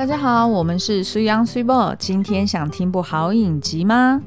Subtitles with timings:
[0.00, 1.94] 大家好，我们是水 Young 水某。
[1.98, 4.18] 今天想听部好影集吗？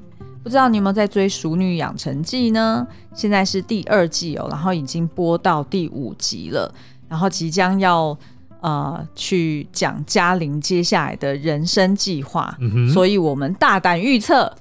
[0.44, 2.86] 不知道你有没有在追《熟女养成记》呢？
[3.16, 6.72] 现在是第二季哦，然后已经播到第五集了，
[7.10, 8.16] 然后即将要
[8.62, 14.56] 呃去讲嘉玲接下来的人生计划，嗯、所以我们大胆预测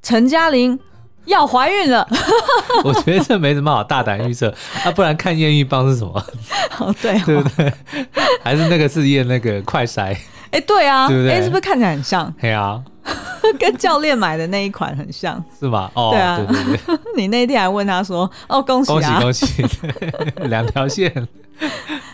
[0.00, 0.78] 陈嘉玲
[1.24, 2.06] 要怀孕了。
[2.84, 4.54] 我觉得这没什么好大胆预测
[4.84, 6.24] 啊，不然看验孕棒是什么？
[6.78, 7.72] 哦，对哦，对不对？
[8.44, 10.16] 还是那个是验那个快筛？
[10.52, 11.32] 哎，对啊，对不对？
[11.32, 12.32] 哎，是不是看起来很像？
[12.40, 12.80] 对啊。
[13.58, 15.90] 跟教练买的那一款很像，是吧？
[15.94, 16.98] 哦，对啊，对对对。
[17.18, 19.82] 你那天还问他说：“哦，恭喜啊，恭喜恭喜，
[20.48, 21.12] 两条线。”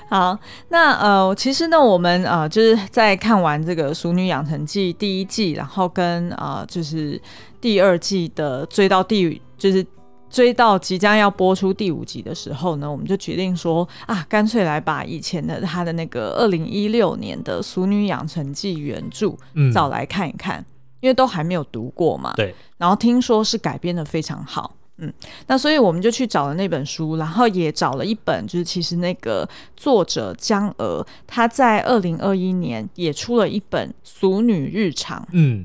[0.08, 0.36] 好，
[0.70, 7.20] 那呃，其实呢，我们呃，就是在看完这个《熟女养成记》第一季，然后跟呃，就是
[7.60, 9.84] 第二季的追到第，就是
[10.30, 19.34] 追到即将要播出第五集的时候呢，我们就决定说啊，干脆来把以前的他的那个二零一六年的《俗女养成记》原著
[19.72, 20.60] 找来看一看。
[20.60, 20.66] 嗯
[21.00, 25.12] 因为都还没有读过嘛，对，然后听说是改编的非常好，嗯，
[25.46, 35.64] 那所以我们就去找了那本书，然后也找了一本，就是其实那个作者江娥他在二零二一年也出了一本《俗女日常》，嗯，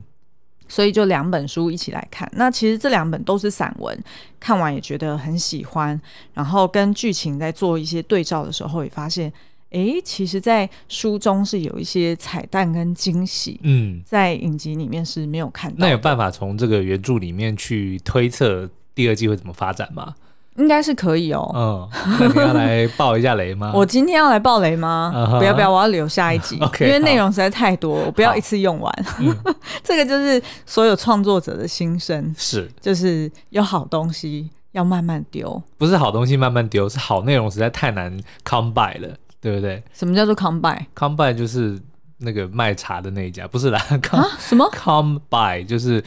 [0.67, 2.30] 所以就两本书一起来看。
[2.36, 3.97] 那其实这两本都是散文，
[4.39, 6.00] 看完也觉得很喜欢，
[6.33, 9.31] 然后跟剧情在做一些对照的时候，也发现。
[9.75, 15.78] 哎，其实，在书中是有一些彩蛋跟惊喜，嗯，在影集里面是没有看到。
[15.80, 20.14] 那有办法从这个原著里面去推测第二季会怎么发展吗？
[20.56, 21.52] 应该是可以哦。
[21.56, 23.72] 嗯，那你要来爆一下雷吗？
[23.76, 25.40] 我今天要来爆雷吗？Uh huh.
[25.40, 29.06] 不要不要，我要留下一集， Okay, 因为内容实在太多，我不要一次用完。
[29.20, 29.36] 嗯、
[29.84, 39.09] 这个就是所有创作者的心声，是，就是有好东西要慢慢丢，不是好东西慢慢丢，是好内容实在太难 come by 了。
[39.42, 39.84] 对不对？
[39.92, 41.78] 什么叫做 come by？come by 就是
[42.20, 43.78] 那个卖茶的那一家，不是啦。
[44.12, 44.25] 啊？
[44.40, 46.02] 什么？come by 就是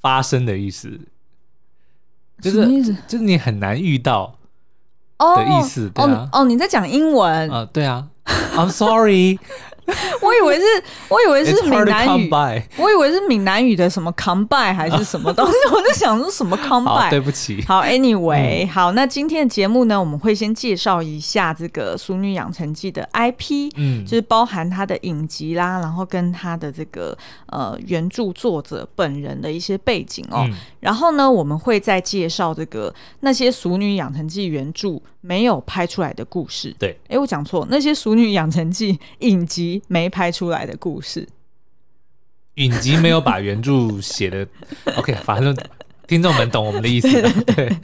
[0.00, 0.90] 发生的意思，
[2.42, 2.94] 就是？
[3.08, 4.34] 就是你很难遇到
[5.18, 5.90] 的意思。
[5.94, 7.66] 哦哦哦，你在讲英文啊？
[7.72, 8.08] 对啊。
[8.54, 9.38] I'm sorry。
[10.20, 10.64] 我以为是，
[11.08, 12.30] 我以为是闽南语，
[12.76, 17.10] 我以为是闽南语的什么 come by 还是什么东西， 我在想说什么 come by。
[17.10, 17.62] 对不起。
[17.66, 27.16] 好，anyway，、嗯、好，那今天的节目呢，我们会先介绍一下这个《淑女养成记》的 IP，嗯，就是包含它的影集啦，然后跟它的这个
[27.46, 30.44] 呃原著作者本人的一些背景哦。
[30.48, 36.74] 嗯、然后呢，我们会再介绍这个那些《淑女养成记》原著没有拍出来的故事。
[36.78, 39.81] 对，哎，我讲错，那些《淑女养成记》影集。
[39.88, 41.28] 没拍出来的故事，
[42.54, 44.46] 影集没有把原著写的
[44.96, 45.56] OK，反正。
[46.06, 47.08] 听众们懂我们的意思。
[47.54, 47.74] 对，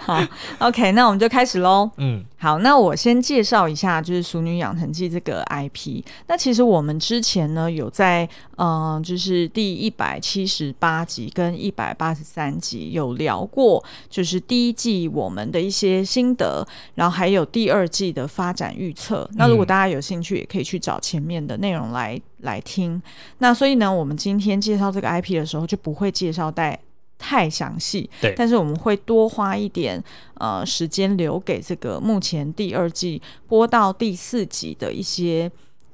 [0.00, 0.20] 好
[0.58, 1.88] ，OK，那我们就开始喽。
[1.98, 6.02] 嗯，好，那我先介绍一下，就是《熟女养成记》这个 IP。
[6.26, 19.28] 那其实我们之前呢，有在嗯、呃，就是第一百七十八集跟一百八十三集有聊过，就是第一季我们的一些心得，然后还有第二季的发展预测。
[19.34, 23.00] 那如果大家有兴趣，也可以去找前面的内容来来听。
[23.38, 26.78] 那所以呢，我们今天介绍这个 IP 的时候，就不会介绍带。
[27.18, 30.02] 太详细，对，但是我们会多花一点
[30.34, 35.50] 呃时间留给这个目前第二季播到第四集的一些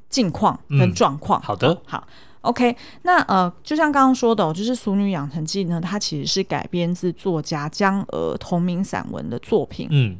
[0.09, 1.41] 近况跟状况。
[1.41, 2.07] 嗯、好的，好
[2.41, 2.77] ，OK。
[3.03, 9.87] 那呃，就像刚刚说的、哦，就是《俗女养成记》呢，它其实是改编自作家江娥同名散文的作品。
[9.91, 10.19] 嗯，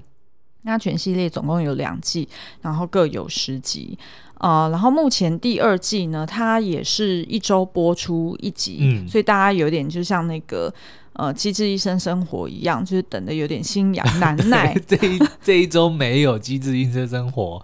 [0.63, 2.29] 那全系列总共有两季，
[2.61, 3.99] 然后各有十集。
[4.43, 10.73] 呃，然后目前第二季呢，它也是一周播出一集，嗯，所以大家有点就像那个
[11.13, 14.77] 呃《机智医生生活》一样，就是等的有点心痒难耐。
[14.87, 17.63] 这一这一周没有《机智医生生活》，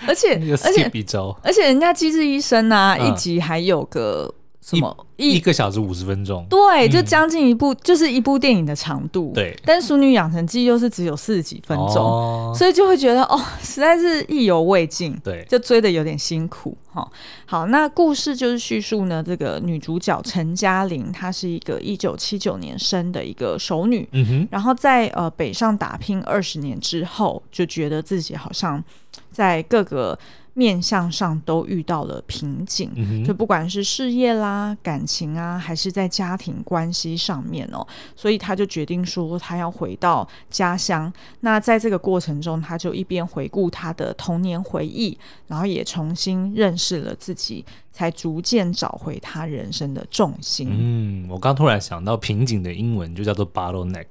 [0.08, 4.34] 而且而且比周，而且人家《机智医生》啊，嗯、一集还有个。
[4.66, 6.42] 什么一一个小时五十分钟？
[6.48, 9.30] 对，就将近一部，嗯、就是一部电影的长度。
[9.34, 13.38] 对，但《淑女养成记》又是只有四十几分钟，哦、所以就会觉得哦，
[13.74, 15.18] 实在是意犹未尽。
[15.24, 16.76] 对，就追的有点辛苦。
[16.92, 17.10] 哈，
[17.46, 28.82] 好，那故事就是叙述呢，这个女主角陈嘉玲，她是一个一九七九年生的一个熟女，嗯哼，然后在呃北上打拼二十年之后，就觉得自己好像
[29.30, 30.18] 在各个。
[30.54, 37.86] 面向上都遇到了瓶颈，嗯、就不管是事业啦、感情啊，还是在家庭关系上面哦，
[38.16, 41.12] 所以他就决定说他要回到家乡。
[41.40, 45.18] 那在这个过程中，他就一边回顾他的童年回忆，
[45.48, 50.68] 然后也重新认识了自己，才逐渐找回他人生的重心。
[50.70, 54.06] 嗯，我刚突然想到瓶颈的英文就叫做 bottleneck，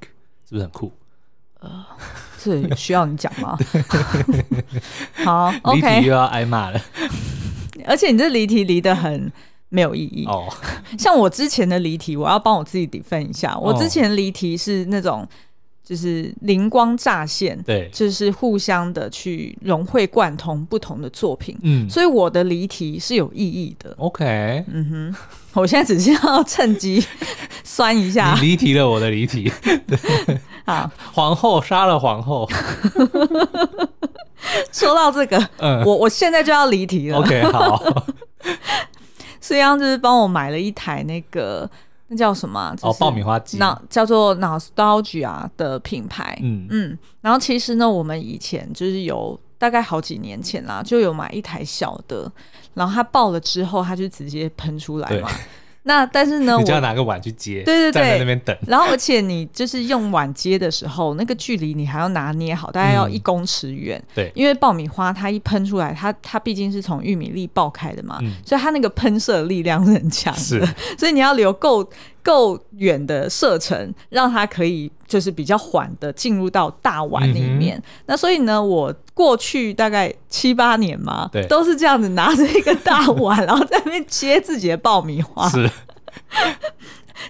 [0.46, 0.92] 是不是很酷？
[1.64, 1.86] 呃，
[2.38, 3.58] 这需要你讲吗？
[5.24, 6.80] 好，OK，又要挨骂了。
[7.88, 9.32] 而且你这离题离得很
[9.70, 10.48] 没有意义哦。
[11.00, 13.58] 像我之前的离题，我要帮我自己 defend 一下。
[13.58, 15.28] 我之前离题是那种。
[15.84, 23.94] 就是灵光乍现，对，就是互相的去融会贯通不同的作品，嗯，所以我的离题是有意义的。
[23.98, 25.16] OK，嗯哼，
[25.62, 27.06] 我现在只是要趁机
[27.66, 29.52] 酸一下，你离题了我的离题。
[29.86, 30.00] 对，
[30.66, 32.50] 好，皇后杀了皇后。
[34.72, 37.18] 说到这个，嗯，我我现在就要离题了。
[37.18, 37.84] OK，好，
[39.42, 41.70] 所以刚就是帮我买了一台那个。
[42.14, 42.76] 那叫什么？
[42.84, 46.38] 哦，爆米花机，那叫做 Nostalgia 的品牌。
[46.44, 52.32] 嗯嗯，然后其实呢，我们以前就是有大概好几年前啦，就有买一台小的，
[52.76, 55.30] 然后它爆了之后，它就直接喷出来嘛。
[55.84, 58.58] 那但是呢，你就要拿个碗去接，对对对，在那边等。
[58.68, 64.02] 然后而且你就是用碗接的时候，那个距离你还要拿捏好，大概要一公尺远。
[64.16, 70.40] 对，因为爆米花它一喷出来，它它毕竟是从玉米粒爆开的嘛，所以它那个喷射力量是很强的。
[70.40, 70.66] 是，
[70.98, 71.88] 所以你要留够
[72.22, 77.80] 够远的射程，让它可以就是比较缓的进入到大碗里面。
[78.08, 85.48] 那所以呢，我过去大概七八年嘛，对，都是这样子拿着一个大碗，然后在那边接自己的爆米花。
[85.50, 85.70] 是。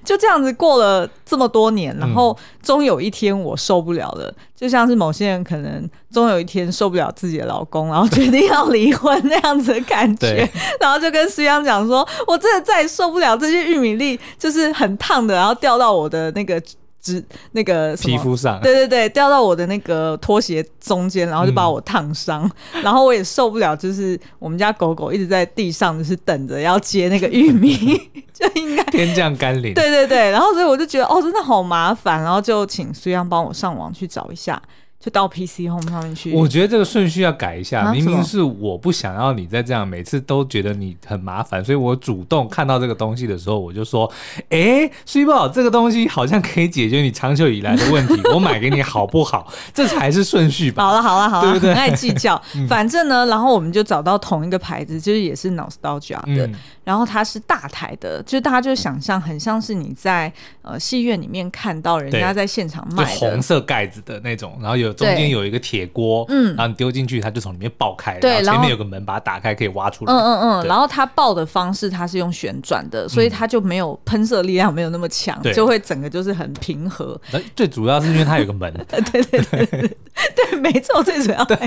[0.04, 16.62] 就这样子过了这么多年，然后终有一天我受不了了，就像是某些人可能终有一天受不了自己的老公，然后决定要离婚那样子的感觉，然后就跟思阳讲说：“我真的再也受不了这些玉米粒，就是很烫的，然后掉到我的那个。”
[17.04, 27.76] 只那个皮肤上，对对对，掉到我的那个拖鞋中间，然后就把我烫伤，嗯、然后我也受不了，就是我们家狗狗一直在地上，就是等着要接那个玉米
[28.34, 29.74] 就应该天降甘霖。
[29.74, 34.62] 对对对，然后所以我就觉得哦，真的好麻烦，然后就请苏央帮我上网去找一下。
[35.04, 36.32] 就到 PC Home 上面去。
[36.34, 44.10] 我觉得这个顺序要改一下，啊、明明是我不想要你再这样，每次都觉得你很麻烦，所以我主动看到这个东西的时候，我就说
[44.50, 50.86] ：“哎、欸，睡宝，这个东西好像可以解决你长久以来的问题， 我买给你好不好？”这才是顺序吧。
[50.86, 51.74] 好了好了好了，对不对？
[51.76, 52.42] 很爱计较。
[52.70, 56.48] 反正呢，然后我们就找到同一个牌子，就是也是 Nostalgia 的。
[56.48, 56.54] 嗯
[56.84, 60.30] 然后它是大台的，就大家就想象很像是你在
[60.62, 77.20] 呃戏院里面看到人家在现场卖的红色盖子的那种，然后有中间有一个铁锅，嗯，然后你丢进去，它就从里面爆开，对，然后前面有个门把它打开可以挖出来，嗯嗯嗯，然后它爆的方式它是用旋转的，所以它就没有喷射力量没有那么强，就会整个就是很平和。
[77.56, 79.98] 最主要是因为它有个门， 对对对对
[80.36, 81.58] 对，没错，最主要对。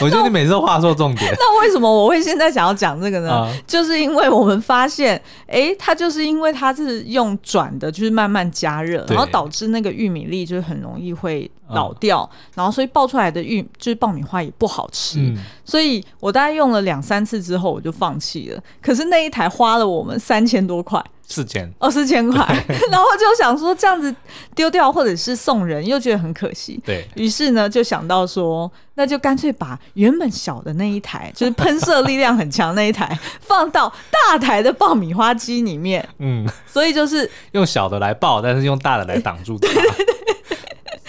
[0.00, 1.30] 我觉得你每次都话说重点。
[1.32, 3.52] 那为什么我会现在想要讲这个呢？
[3.66, 4.28] 就是因为。
[4.28, 5.16] 我们发现，
[5.46, 15.18] 哎、欸，它就是因为它是用转的，就是慢慢加热，然后导致那个玉米粒就很容易会老掉，嗯、然后所以爆出来的玉就是爆米花也不好吃。
[15.20, 18.62] 嗯、所以我大概用了两三次之后，我就放弃了。
[18.80, 21.02] 可是那一台花了我们三千多块。
[21.30, 22.38] 四千哦，四千块，
[22.90, 24.14] 然后就想说这样子
[24.54, 26.80] 丢掉或者是送人，又觉得很可惜。
[26.86, 36.08] 对，于是呢，就想到说，那就干脆把原本小的那一台，就是喷射力量很强那一台，放到大台的爆米花机里面。
[36.16, 39.68] 嗯，所以就是用小的来爆，但是用大的来挡住它。
[39.68, 40.36] 对 对对，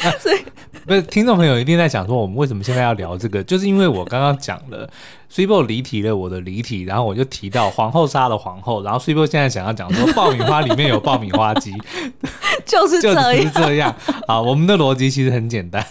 [0.19, 0.37] 所以。
[0.85, 3.43] 不是，听众朋友一定在想说，我们为什么现在要聊这个？
[3.45, 4.89] 就是因为我刚刚讲了
[5.31, 11.73] ，Swibo 离题了我的离题，然后我就提到皇后杀了皇后，然后 Swibo 现在想要讲说爆米花里面有爆米花机，
[12.65, 13.93] 就是这样，就是这样。
[14.27, 15.85] 好，我们的逻辑其实很简单，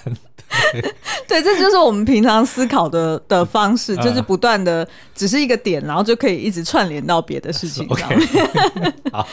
[0.72, 0.80] 对，
[1.28, 8.18] 对，这就是我们平常思考的的方式，就是不断的只是一个点，然后就可以一直串联到别的事情上面。
[8.20, 8.92] Okay.
[9.12, 9.28] 好，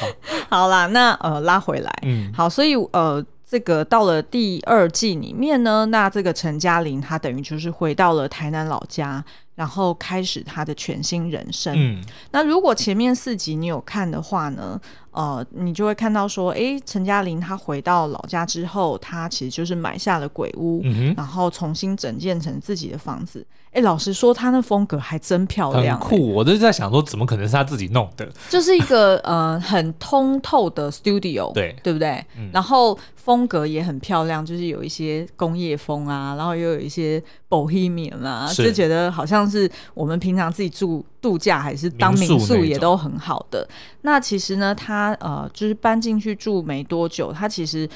[0.49, 3.25] 好啦，那呃拉回来，嗯，好，所以呃。
[3.47, 9.23] 这个到了第二季里面呢，那这个陈嘉玲她等于就是回到了台南老家，
[9.53, 11.73] 然后开始她的全新人生。
[11.77, 14.81] 嗯，那如果前面四集你有看的话呢，
[15.15, 23.45] 呃，你就会看到说，哎，陈嘉玲她回到老家之后，她其实就是买下了鬼屋，嗯、然后重新整建成自己的房子。
[23.71, 26.33] 哎，老实说，她那风格还真漂亮，很酷。
[26.33, 28.29] 我都在想说，怎么可能是她自己弄的？
[28.49, 32.23] 就是一个呃很通透的 studio，对对不对？
[32.37, 32.97] 嗯、然后。
[33.25, 37.19] 风格也很漂亮，就是有一些工业风啊，然后又有一些
[37.49, 43.67] bohemian 啊，就觉得好像是我们平常自己住度假还是当民宿也都很好的。
[44.01, 47.89] 那，那其实呢，他呃就是搬进去住没多久，他其实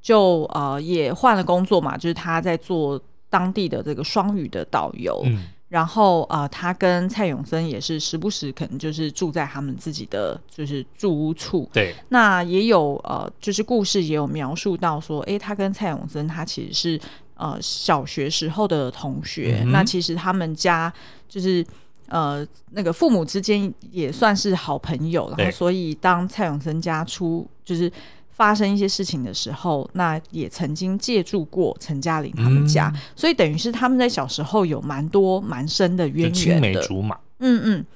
[0.00, 5.20] 就呃也换了工作嘛，就是他在做当地的这个双语的导游。
[5.24, 11.68] 嗯然后啊、呃，他跟蔡永森也是时不时可能就是住在他们自己的就是住屋处。
[11.72, 17.00] 对，那也有呃，就是故事也有描述到说，哎，他跟蔡永森他其实是
[17.34, 19.60] 呃小学时候的同学。
[19.64, 20.90] 嗯、那其实他们家
[21.28, 21.66] 就是
[22.08, 27.90] 呃那个父母之间也算是好朋友，然后所以当蔡永森家出就是
[28.30, 37.18] 发生一些事情的时候，那也曾经借住过陈嘉玲他们家，嗯、所以等于是他们在小时候有蛮多蛮深的渊源的，青梅竹马。
[37.38, 37.86] 嗯嗯。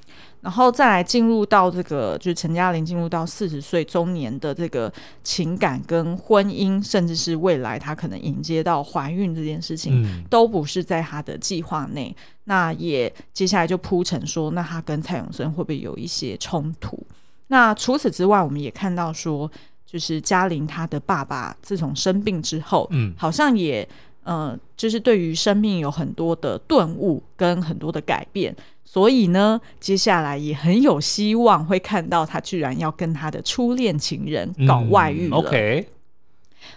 [0.43, 4.91] 然后再来进入到这个，就是陈嘉玲进入到四十岁中年的这个
[5.23, 12.17] 情感跟婚姻，甚至是未来她可能迎接到怀孕这件事情，嗯、都不是在她的计划内。
[12.51, 16.99] 那也接下来就铺陈说，那他跟蔡永生会不会有一些冲突？
[17.47, 19.49] 那除此之外，我们也看到说，
[19.87, 23.89] 就是嘉玲她的爸爸自从生病之后，嗯，好像也。
[24.23, 28.55] 呃，就是对于生命有很多的顿悟跟很多的改变，
[28.85, 35.39] 所以呢，接下来也很有希望会看到他居然要跟他的初恋情人搞外遇了。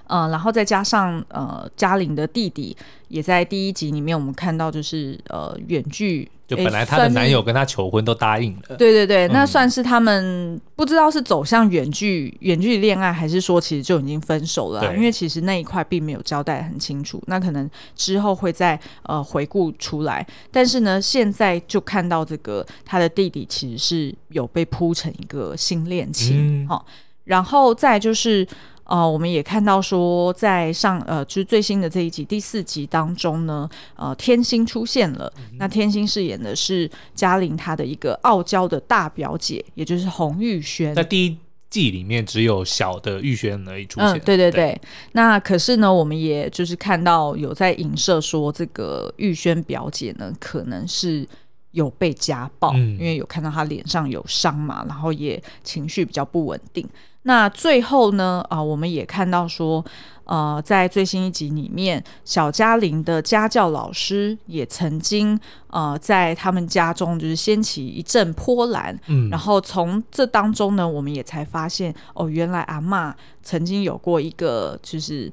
[0.08, 2.76] 呃，然后再加上呃，嘉玲的弟弟
[3.08, 14.94] 也在第一集里面，我们看到就是呃，远距就本来她的男友跟她求婚都答应了，对对对，嗯、那算是他们不知道是走向远距远距恋爱，还是说其实就已经分手了、啊？
[14.94, 20.26] 因为其实那一块并没有交代很清楚，那可能之后会再呃回顾出来。
[20.52, 26.86] 但是呢，现在就看到这个他的弟弟其实是有被铺成一个新恋情，好、嗯哦，
[27.26, 28.48] 然后再就是。
[28.86, 35.32] 呃，我们也看到说，在上呃，就是最新的这一集第四集当中呢，呃，天心出现了。
[35.38, 40.94] 嗯、那天心饰演的是嘉玲她的一个傲娇的大表姐，也就是洪玉轩。
[40.94, 41.38] 在第一
[41.70, 44.10] 季里面，只有小的玉轩而已出现。
[44.10, 44.52] 嗯，对对对。
[44.52, 44.82] 对
[45.14, 51.26] 那可是呢，我们也就是看到有在影射说，这个玉轩表姐呢，可能是
[51.72, 56.86] 有被家暴，嗯、因为有看到她脸上有伤嘛，然后也情绪比较不稳定。
[57.24, 58.44] 那最后呢？
[58.50, 59.84] 啊、呃，我们也看到说，
[60.26, 68.98] 呃，在最新一集里面，小嘉玲的家教老师也曾经呃，在他们家中就是掀起一阵波澜。
[69.08, 75.32] 嗯，然后从这当中呢，我们也才发现，哦，原来阿妈曾经有过一个就是。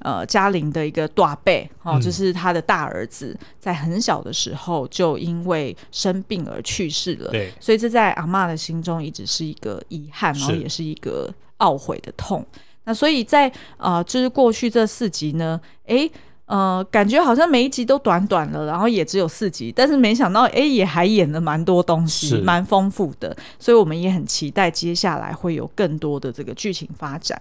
[0.00, 1.52] 呃，嘉玲的一个大伯
[1.82, 7.30] 哦，就是他的大儿子，在很小的时候就因为生病而去世了。
[7.30, 12.44] 对，所以这在阿嬷的心中一直是一个遗憾，然后也是一个懊悔的痛。
[12.84, 16.10] 那所以在呃，就是过去这四集呢，诶，
[16.46, 23.36] 呃，感觉好像每一集都短短了，然后也只有四集，但是没想到，诶，也还演了蛮多东西，蛮丰富的。
[23.58, 27.40] 所以我们也很期待接下来会有更多的这个剧情发展。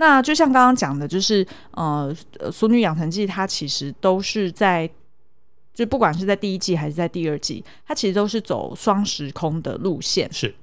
[0.00, 2.14] 那就像刚刚讲的，就是呃，
[2.52, 4.88] 《俗女养成记》它其实都是在，
[5.74, 10.32] 就不管是在第一季还是在第二季，它其实都是走双时空的路线。
[10.32, 10.54] 是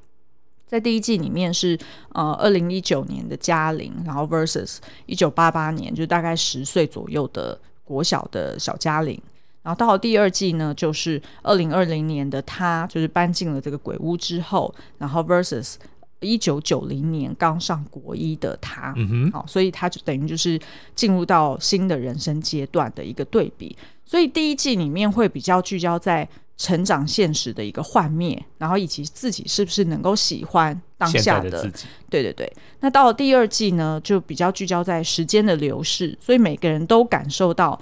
[0.66, 1.78] 在第一季里面是
[2.14, 9.22] 呃二零一九年的嘉玲，然后 versus 一九八八年，就大概十岁左右的国小的小嘉玲，
[9.64, 15.76] 然后到了第二季呢，就是二零二零年的她，就是搬进了这个鬼屋之后，然后 versus。
[16.22, 20.60] 一九九零年刚上国一的他，嗯哼，好，所以他就等于就是
[20.96, 23.76] 进入到新的人生阶段的一个对比。
[24.06, 31.86] 所以第一季里面会比较聚焦在成长现实的一个幻灭，然后以及自己是不是能够喜欢当下的，的自己。
[32.10, 32.52] 对对对。
[32.80, 37.80] 那到了第二季呢，就比较聚焦在时间的流逝，所以每个人都感受到，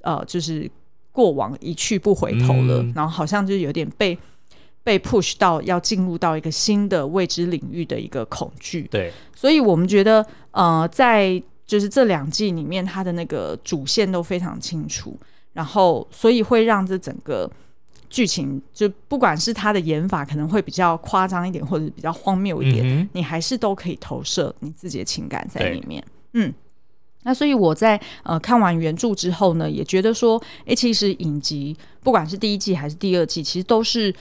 [0.00, 0.70] 呃，就是
[1.12, 4.18] 过往一去不回头了，嗯、然后好像就有点被。
[4.84, 15.18] 被 push 到要进入到一个新的未知领域的一个恐惧，对，所以我们觉得，呃，在就是这两季里面，它的那个主线都非常清楚，
[15.54, 17.50] 然后所以会让这整个
[18.10, 26.04] 剧情，就不管是它的演法可能会比较夸张一点，或者比较荒谬一点，嗯、你还是都可以投射你自己的情感在里面。
[26.34, 26.52] 嗯，
[27.22, 34.14] 那所以我在呃看完原著之后呢，也觉得说，哎，其实影集不管是第一季还是第二季，其实都是。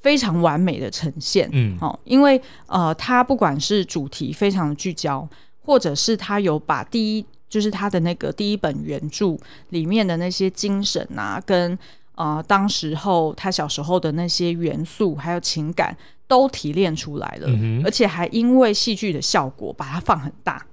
[0.00, 5.28] 非常完美的呈现，嗯，好，因为呃，它不管是主题非常的聚焦，
[5.62, 9.36] 或者是他有把第一，就是他的那个第一本原著
[9.68, 11.78] 里面的那些精神啊，跟
[12.14, 20.64] 呃当时候他小时候的那些元素还有情感都提炼出来了，嗯，而且还因为戏剧的效果把它放很大，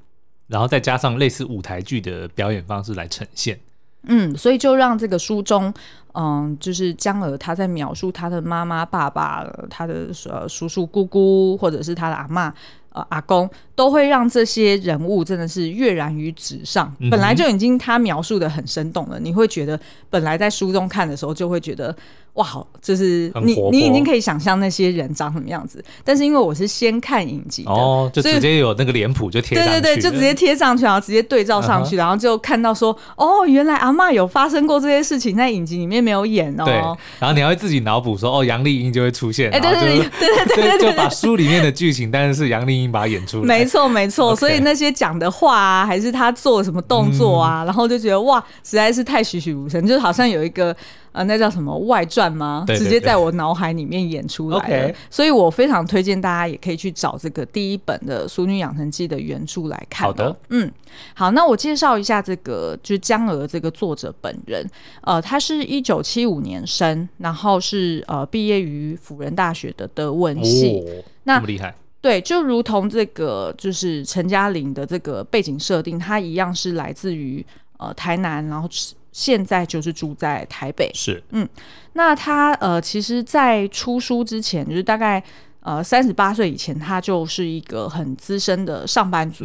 [0.48, 3.60] 然后再加上类似舞台剧的表演方式来呈现。
[4.04, 5.74] 嗯，所以就让这个书中，
[6.14, 12.54] 嗯，就是江儿他在描述他的妈妈、爸爸、他的呃叔叔、姑姑，或者是他的阿妈、
[12.92, 16.96] 呃阿公，都会让这些人物真的是跃然于纸上。
[17.00, 19.78] 嗯、本来就已经他描述的很生动了，你会觉得
[20.10, 21.94] 本来在书中看的时候就会觉得
[22.38, 36.64] 哇，好，就是你你已经可以想象那些人长什么样子，但是因为我是先看影集的，哦，就直接有那个脸谱就贴上去，对对对，就直接贴上去，然后直接对照上去，然后就看到说，哦，原来阿嬷有发生过这些事情，在影集里面没有演哦。
[36.64, 36.76] 对，
[37.20, 50.76] 然后你还会自己脑补说，哦，杨丽英就会出现，哎，对对对对对对， 就把书里面的剧情，但是是杨丽英把它演出来，没错没错，所以那些讲的话啊，还是他做什么动作啊，然后就觉得哇，实在是太栩栩如生，就好像有一个。
[51.12, 52.64] 呃，那叫什么外传吗？
[52.68, 54.90] 对对对，直接在我脑海里面演出来了。
[54.90, 54.96] Okay.
[55.10, 60.08] 所以我非常推荐大家也可以去找这个第一本的《淑女养成记》的原著来看。
[60.08, 60.72] 好的，嗯，
[61.16, 64.64] 好，那我介绍一下这个，就是江娥这个作者本人。
[65.02, 70.84] 呃，他是一九七五年生，然后是呃毕业于辅仁大学的德文系。
[70.86, 71.74] 哦、那么厉害？
[72.00, 77.44] 对，就如同这个就是陈嘉玲的这个背景设定，他一样是来自于
[77.78, 78.70] 呃台南，然后。
[79.12, 81.48] 现在就是住在台北，是，嗯，
[81.94, 85.24] 那他呃，其实，在出书之前，就是大概
[85.62, 89.44] 呃三十八岁以前，他就是一个很资深的上班族，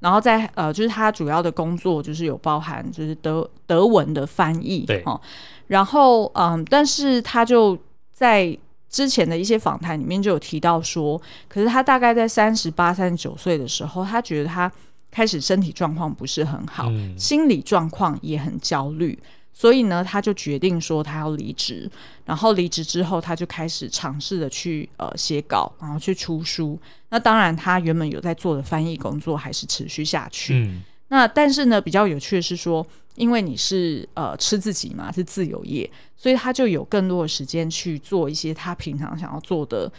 [0.00, 5.20] 然后在呃，就是他主要的工作就是有包含就是德德文的翻译，对，哦，
[5.66, 7.76] 然后嗯、呃，但是他就
[8.12, 8.56] 在
[8.88, 14.70] 之前的一些访谈里面就有提到说，可是他大概在三十八、三十九岁的时候，他觉得他。
[15.10, 19.18] 开始身体状况不是很好，嗯、心理状况也很焦虑，
[19.52, 21.90] 所以呢，他就决定说他要离职。
[22.24, 26.78] 然后离职之后，他就开始尝试着去呃写稿，然后去出书。
[27.08, 30.54] 那当然，他原本有在做的翻译工作还是持续下去。
[30.54, 32.86] 嗯、那但是呢，比较有趣的是说，
[33.16, 39.90] 因为你是呃吃自己嘛，是自由业，所以他就有更多的时间去做一些他平常想要做的。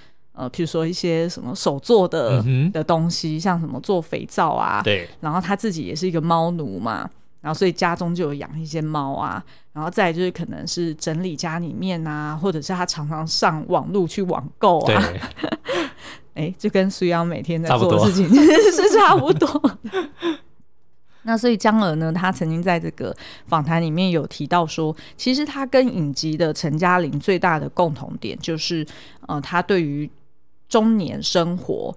[0.41, 5.07] 呃，比如说一些什么手做的、嗯、的东西，像什么做肥皂啊，对。
[5.19, 7.07] 然后他自己也是一个猫奴嘛，
[7.41, 9.43] 然后所以家中就有养一些猫啊。
[9.71, 15.03] 然后再就是可能是整理家里面啊，或者是他常常上网路去网购啊。
[15.11, 15.21] 对。
[16.33, 19.47] 哎，就跟苏央每天在做的事情 是差不多。
[21.21, 28.83] 那所以江娥呢，她曾经在这个访谈里面有提到说，其实她跟影集的陈嘉玲最大的共同点就是，
[29.27, 30.09] 呃，她对于
[30.71, 31.93] 中年生活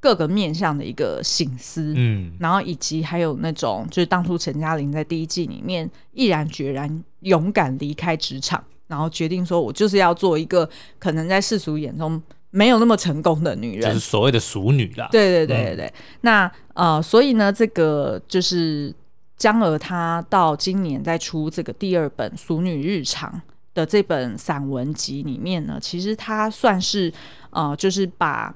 [0.00, 15.08] 各个面向的一个醒思，嗯，然后以及还有那种就是当初陈嘉玲在第一季里面毅然决然勇敢离开职场，然后决定说我就是要做一个可能在世俗眼中没有那么成功的女人，就是所谓的熟女啦。
[15.12, 15.86] 对对对对对。
[15.86, 18.92] 嗯、那呃，所以呢，这个就是
[19.36, 23.30] 江娥她到今年在出这个第二本《俗女日常》
[23.72, 27.12] 的这本散文集里面呢，其实她算是。
[27.56, 28.54] 呃，就是把，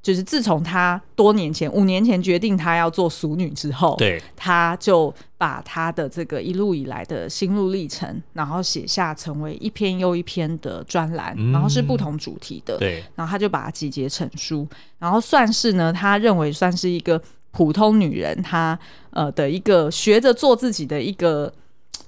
[0.00, 14.64] 就是自从他多年前五年前决定他要做俗女之后，对，他就把他的这个一路以来的心路历程，然后写下成为一篇又一篇的专栏，嗯、然后是不同主题的，对，然后他就把它集结成书，
[15.00, 17.20] 然后算是呢，他认为算是一个
[17.50, 18.78] 普通女人，她
[19.10, 21.52] 呃的一个学着做自己的一个。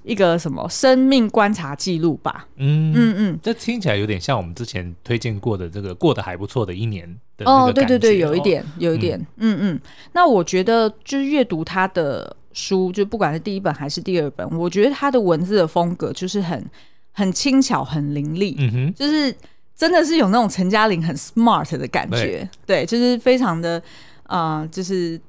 [0.03, 2.47] 一个什么生命观察记录吧？
[2.57, 2.93] 嗯。
[2.95, 9.59] 嗯嗯，这听起来有点像我们之前推荐过的这个过得还不错的一年的哦，对对对，有一点，有一点，嗯。
[9.61, 9.81] 嗯。
[10.13, 16.65] 那我觉得就是阅读他的书，就不管是第一本还是第二本，我觉得他的文字的风格就是很
[17.13, 19.35] 很轻巧、很凌厉，嗯哼，就是
[19.77, 23.83] 真的是有那种陈嘉玲很 smart 的感觉，对，对，就是非常的
[24.25, 25.21] 啊、呃，就是。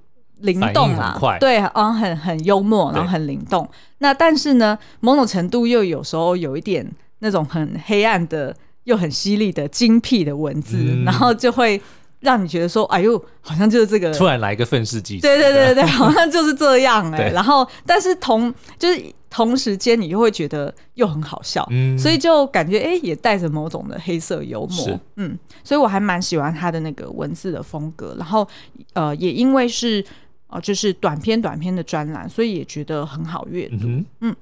[0.42, 3.68] 灵动啊，对，嗯，很很幽默，然后很灵动。
[4.00, 11.80] 那但是呢，某种程度又有时候有一点那种很黑暗的，又很犀利的精辟的文字，嗯、然后就会
[12.22, 17.32] 让你觉得说，哎呦，好像就是这个突然来一个愤世嫉俗，对对对对， 好像就是这样哎、欸。
[17.32, 19.00] 然后，但是同就是
[19.30, 28.16] 同时间，你又会觉得又很好笑，嗯，所以就感觉哎、欸，也带着某种的黑色幽默，嗯，所以我还蛮喜欢他的那个文字的风格。
[28.18, 28.48] 然后，
[28.94, 30.04] 呃，也因为是。
[30.52, 33.88] 哦，就是短篇短篇的专栏，所以也觉得很好阅读。
[33.88, 34.36] 嗯，嗯，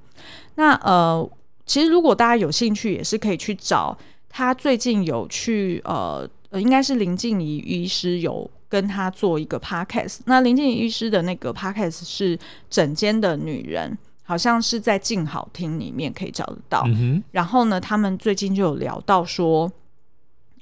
[0.56, 1.30] 那呃，
[1.64, 3.96] 其实如果大家有兴趣，也是可以去找
[4.28, 10.18] 他最近有去呃呃，应该是林静怡医师有跟他做一个 podcast。
[10.24, 12.36] 那林静怡医师的那个 podcast 是
[12.68, 16.82] 整间的女人，好像是在静好听里面可以找得到。
[16.88, 19.70] 嗯、然后呢，他们最近就有聊到说，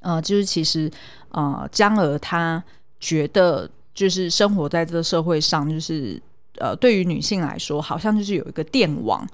[0.00, 0.90] 呃，就是其实
[1.30, 2.62] 呃，江娥她
[3.00, 3.70] 觉得。
[3.98, 6.22] 就是生活在这个社会上，就是
[6.58, 9.26] 呃，对于女性来说，好像就是有一个电网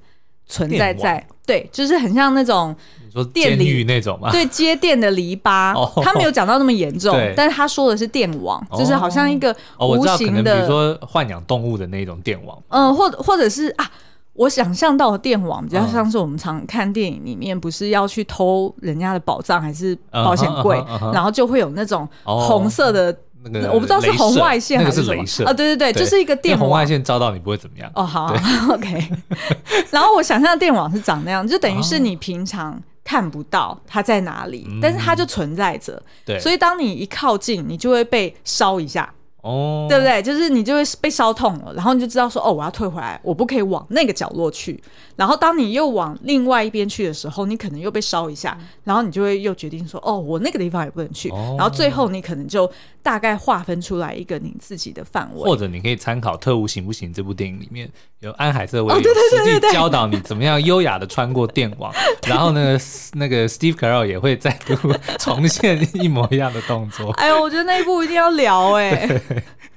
[0.47, 2.75] 存在在，对，就是很像那种
[3.05, 13.91] 你说监狱那种嘛，对，接电的篱笆，哦、他没有讲到那么严重，但是他说的是电网，哦、就是好像一个无形的，哦、比如说豢养动物的那种电网，嗯、呃，或者或者是啊，
[14.33, 23.15] 我想象到的电网比较像是我们常看电影里面，不是要去偷人家的宝藏还是保险柜，然后就会有那种红色的
[23.51, 25.53] 那个，我不知道是红外线还是什么啊？
[25.53, 26.69] 对对对，就是一个电网。
[26.69, 27.91] 红外线照到你不会怎么样。
[27.95, 28.35] 哦，好，
[28.73, 29.09] OK。
[29.91, 36.03] 然后我想象的电网是长那样，就等于是你平常看不到它在哪里，但是它就存在着。
[36.25, 39.13] 对，所以当你一靠近，你就会被烧一下。
[39.43, 40.23] 哦，对不对？
[40.23, 44.83] 就是你就会被烧痛了，然后你就知道说，哦，我要退回来，我不可以往那个角落去。
[45.17, 51.29] 然后当你又往另外一边去的时候，你可能又被烧一下，然后你就会又决定说，哦，我那个地方也不能去。
[51.29, 52.67] 然后最后你可能就
[53.05, 55.43] 大概划分出来一个你自己的范围。
[55.43, 57.89] 或者你可以参考《特务行不行》这部电影里面
[58.19, 61.93] 有安海瑟薇实际教导你怎么样优雅的穿过电网，
[62.27, 62.77] 然后呢，
[63.13, 64.75] 那个 Steve Carell 也会再度
[65.19, 67.13] 重现一模一样的动作。
[67.21, 69.23] 哎呦，我觉得那一部一定要聊哎。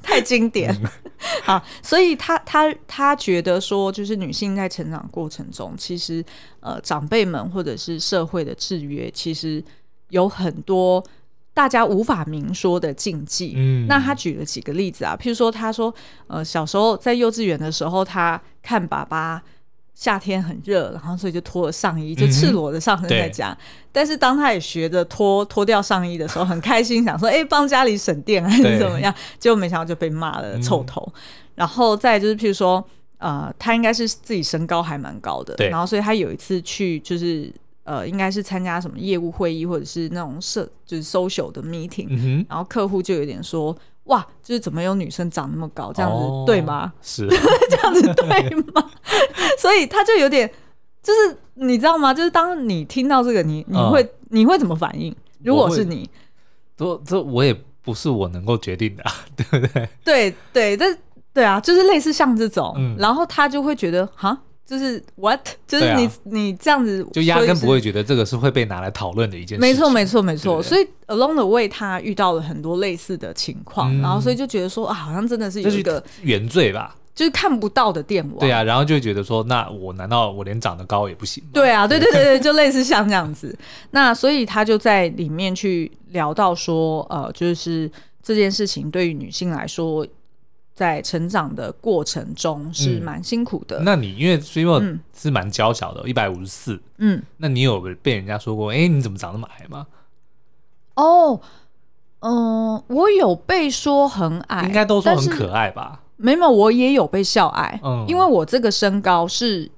[0.02, 0.74] 太经典，
[1.44, 6.24] 好，所以他他他觉得说，就是女性在成长过程中，其实
[6.62, 9.62] 呃长辈们或者是社会的制约，其实
[10.08, 11.04] 有很多
[11.58, 13.54] 大家无法明说的禁忌。
[13.56, 15.92] 嗯，那他举了几个例子啊，譬如说，他说
[16.28, 19.42] 呃小时候在幼稚园的时候，他看爸爸。
[20.00, 23.50] 夏天很热，然后所以就脱了上衣，就赤裸的上身在家。
[23.50, 23.58] 嗯、
[23.92, 31.02] 但是当他也学着脱脱掉上衣的时候，很开心，想说：“哎、欸，帮家里省电还是怎么样？”结果没想到就被骂了臭头。
[31.16, 31.22] 嗯、
[31.56, 37.52] 然后再就是，譬如说，呃，他应该是自己身高还蛮高的，然后所以他有一次去，就是
[37.88, 43.76] 呃，应该是参加什么业务会议或者是那种社，就是 social 的 meeting，、嗯、然后客户就有点说。
[44.08, 46.94] 哇，就是怎么有女生长那么高，这样子、哦、对吗？
[47.02, 47.28] 是
[47.70, 48.90] 这样子对吗？
[49.60, 50.50] 所以他就有点，
[51.04, 52.14] 就是你知道吗？
[52.14, 55.14] 就是当你听到这个，你你会、嗯、你会怎么反应？
[55.44, 56.10] 如果是你，
[56.78, 59.90] 这这我也不是我能够决定的、啊， 对不对？
[60.06, 60.98] 对对，这
[61.34, 64.42] 对啊，就是类似像这种，嗯、然后他就会觉得哈。
[64.68, 69.62] 就是 what，就是你、啊、你这样子，就压根不会觉得这个是会被拿来讨论的一件事。
[69.62, 70.62] 没错，没错，没错。
[70.62, 78.40] 所以 along the way，他遇到了很多类似的情况，嗯、然后所以就觉得说啊，好像真的是有一个原罪吧，就是看不到的电网。
[78.40, 81.42] 对啊，然后就觉得说，那我难道我连长得高也不行？
[81.54, 83.58] 对啊，对对对对， 就类似像这样子。
[83.92, 87.90] 那所以他就在里面去聊到说，呃，就是
[88.22, 90.06] 这件事情对于女性来说。
[90.78, 93.80] 在成长的过程中是蛮辛苦的。
[93.80, 94.40] 嗯、那你因为
[95.12, 96.80] 是蛮娇小的，一百五十四。
[97.00, 99.88] 嗯，那你有被人家说过，哎、欸，你怎么长那么矮吗？
[100.94, 101.42] 哦，
[102.20, 106.04] 嗯、呃，我有被说很矮，应该都说很可爱吧？
[106.18, 107.80] 没有，我也有被笑矮。
[107.84, 109.72] 嗯，因为我这个身高是。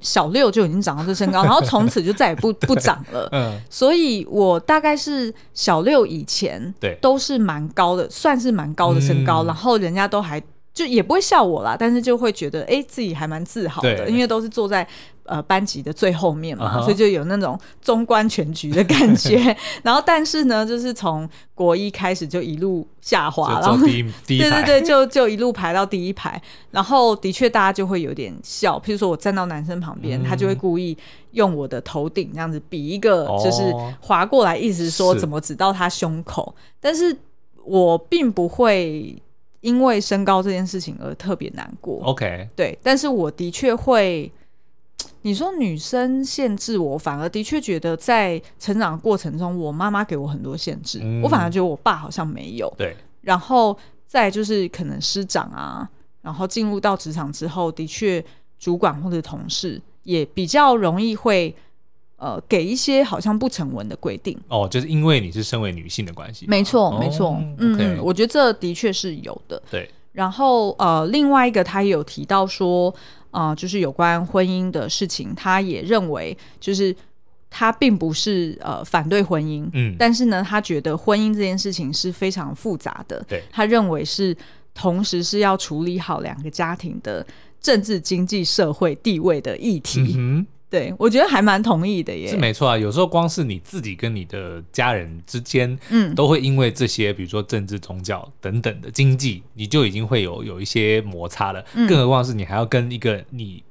[0.00, 3.28] 小六就已经长到这身高， 然后从此就再也不 不长了。
[3.32, 10.42] 嗯，所以我大概是小六以前，对，都是蛮高的，算是蛮高的身高，然后人家都还。
[10.74, 14.86] 就也不会笑我啦，但是就会觉得哎、欸，自己还蛮自豪的，因为都是坐在
[15.26, 16.84] 呃班级的最后面嘛，uh huh.
[16.84, 19.56] 所以就有那种中观全局的感觉。
[19.82, 23.76] 然后，但是呢，就是从国一开始就一路下滑，然后
[24.26, 26.40] 对对对，就就一路排到第一排。
[26.70, 30.96] 然后的确大家就会有点笑，譬如说我站到男生旁边，嗯、他就会故意
[31.32, 33.62] 用我的头顶这样子比一个，就是
[34.00, 36.54] 滑过来，意思说怎么指到他胸口。
[36.56, 37.16] 是但是
[37.64, 39.20] 我并不会。
[39.62, 42.00] 因为身高这件事情而特别难过。
[42.04, 44.30] OK，对，但是我的确会，
[45.26, 52.72] 你说女生限制我，反而的确觉得在成长的过程中，我妈妈给我很多限制，嗯、我反而觉得我爸好像没有。
[52.78, 55.90] 对，然后再就是可能师长啊，
[56.22, 58.24] 然后进入到职场之后，的确
[58.56, 61.52] 主管或者同事也比较容易会。
[62.18, 69.62] 呃，给一些好像不成文的规定哦，就是因为你是身为女性的关系，没错，没错，嗯嗯，我觉得这的确是有的。
[69.70, 72.94] 对，然后呃，另外一个他也有提到说，
[73.30, 76.94] 啊、呃，就是有关婚姻的事情，他也认为就是
[77.50, 84.36] 他并不是呃反对婚姻，嗯，但是呢，他觉得婚姻这件事情是非常复杂的，对，他认为是
[84.74, 87.26] 同时是要处理好两个家庭的
[87.60, 90.14] 政治、经济、社会地位的议题。
[90.18, 92.28] 嗯对，我觉得还蛮同意的耶。
[92.28, 101.64] 是没错啊，有时候光是你自己跟你的家人之间，嗯，都会因为这些，比如说政治、宗教等等的经济，你就已经会有有一些摩擦了。
[101.74, 103.62] 嗯，更何况是你还要跟一个你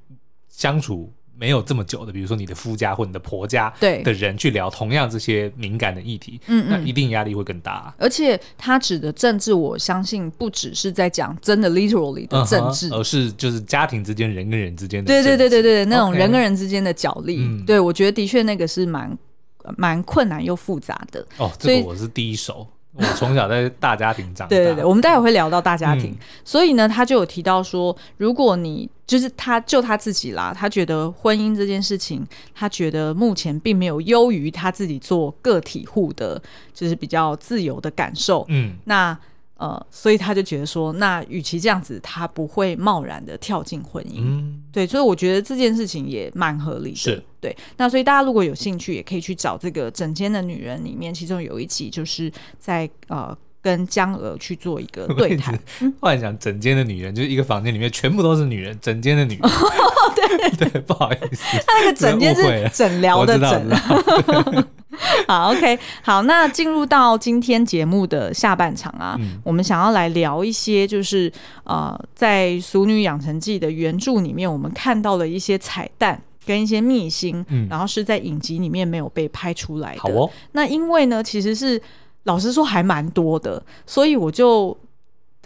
[0.48, 1.12] 相处。
[1.38, 7.94] 没有这么久的，比如说你的夫家或你的婆家对的人去聊同样这些敏感的议题，嗯，嗯，那一定压力会更大。
[7.98, 17.46] 而且他指的政治，我相信不只是在讲真的 literally 的政治，而是就是家庭之间人跟人之间的对对对对对那种人跟人之间的角力。
[17.66, 19.18] 对，我觉得的确那个是蛮
[19.78, 21.26] 蛮困难又复杂的。
[21.38, 22.68] 哦，这个我是第一手。
[22.96, 24.50] 我从小在大家庭长大。
[24.50, 26.12] 对对对，我们待会会聊到大家庭。
[26.12, 36.42] 嗯、所以呢，他就有提到说，如果你就是他就他自己啦，他觉得婚姻这件事情，他觉得目前并没有优于他自己做个体户的，
[36.74, 38.46] 就是比较自由的感受。
[38.50, 39.18] 嗯，那。
[39.58, 44.20] 呃，所以他就觉得说，那与其这样子，他不会贸然的跳进婚姻。
[44.22, 46.96] 嗯，对，所以我觉得这件事情也蛮合理的。
[46.98, 47.56] 是，对。
[47.78, 55.58] 那所以大家如果有兴趣，也可以去找这个《整间的女人》里面，其中有一集就是在呃跟江娥去做一个对谈。
[56.02, 59.50] 幻想整间的女人就是一个房间里面全部都是女人，整间的女人。
[60.16, 63.70] 对 对，不好意思，他那个诊间是诊疗的诊。
[65.28, 71.30] 好，OK，好，那进入到今天节目的下半场啊，嗯、我们想要来聊一些，就是
[71.66, 80.00] 呃，在《俗女养成记》的原著里面，我们看到了一些彩蛋跟一些秘辛，嗯、然后是在影集里面没有被拍出来的。
[80.00, 81.82] 好哦，那因为呢，其实是
[82.24, 84.76] 老实说还蛮多的，所以我就。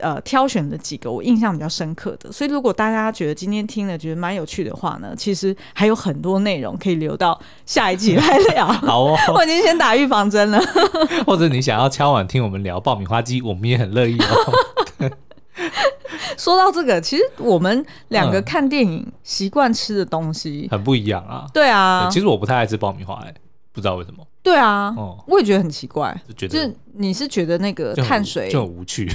[0.01, 8.65] 呃，挑选了几个我印象比较深刻的，所以如果大家觉得今天听了觉得蛮有趣的话呢，其实还有很多内容可以留到下一集来聊。
[8.83, 10.59] 好哦，我已经先打预防针了。
[11.27, 15.09] 或者你想要敲碗听我们聊爆米花机，我们也很乐意哦。
[16.37, 21.45] 说到这个，其实我们两个看电影习惯吃的东西很不一样啊。
[21.53, 23.33] 对啊，其实我不太爱吃爆米花，哎，
[23.73, 24.25] 不知道为什么。
[24.41, 29.11] 对啊，哦，我也觉得很奇怪，就觉得你是觉得那个碳水就很无趣。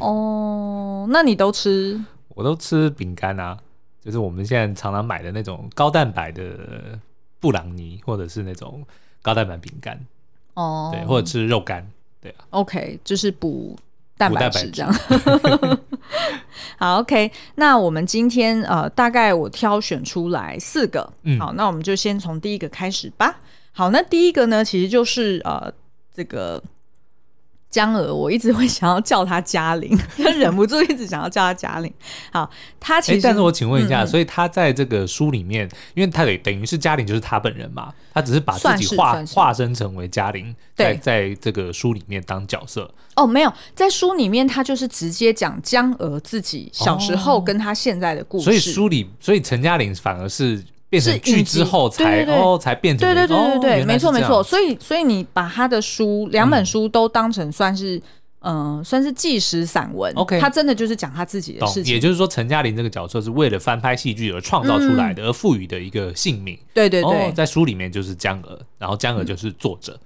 [0.00, 2.00] 哦，那你都吃？
[2.28, 3.58] 我都吃饼干啊，
[4.00, 6.98] 就是我们现在常常买的那种高蛋白的
[7.40, 8.84] 布朗尼，或者是那种
[9.20, 10.00] 高蛋白饼干。
[10.54, 11.86] 哦，对，或者吃肉干，
[12.20, 12.44] 对啊。
[12.50, 13.76] OK，就是补
[14.16, 14.94] 蛋白质这样。
[16.78, 23.40] 好，OK，那我们今天呃，大概我挑选出来四个，嗯，好，那我们就先从第一个开始吧。
[23.72, 25.72] 好，那第一个呢，其实就是呃，
[26.14, 26.62] 这个。
[27.72, 31.90] 江娥，我一直会想要叫她嘉玲，忍不住一直想要叫她嘉玲。
[32.30, 42.92] 好，她其实，但是我请问一下，嗯、所以她在这个书里面，因为她等等于是嘉玲就是她本人嘛，她只是把自己化化身成为嘉玲，在在这个书里面当角色。
[43.16, 48.42] 哦，没有，在书里面她就是直接讲江娥自己小时候跟她现在的故事。
[48.42, 50.62] 哦、所以书里，所以陈嘉玲反而是。
[50.92, 54.42] 变成剧之后才哦，才变成对对对对对，没错没错。
[54.42, 58.00] 所以所以你把他的书两本书都当成算是
[58.40, 60.12] 嗯，算是纪实散文。
[60.16, 61.94] OK，他真的就是讲他自己的事情。
[61.94, 66.58] 也就是说，陈嘉玲这个角色是为了翻拍戏剧而创造出来的，而赋予的一个姓名。
[66.74, 69.98] 对对对，在书里面就是江娥，然后江娥就是作者。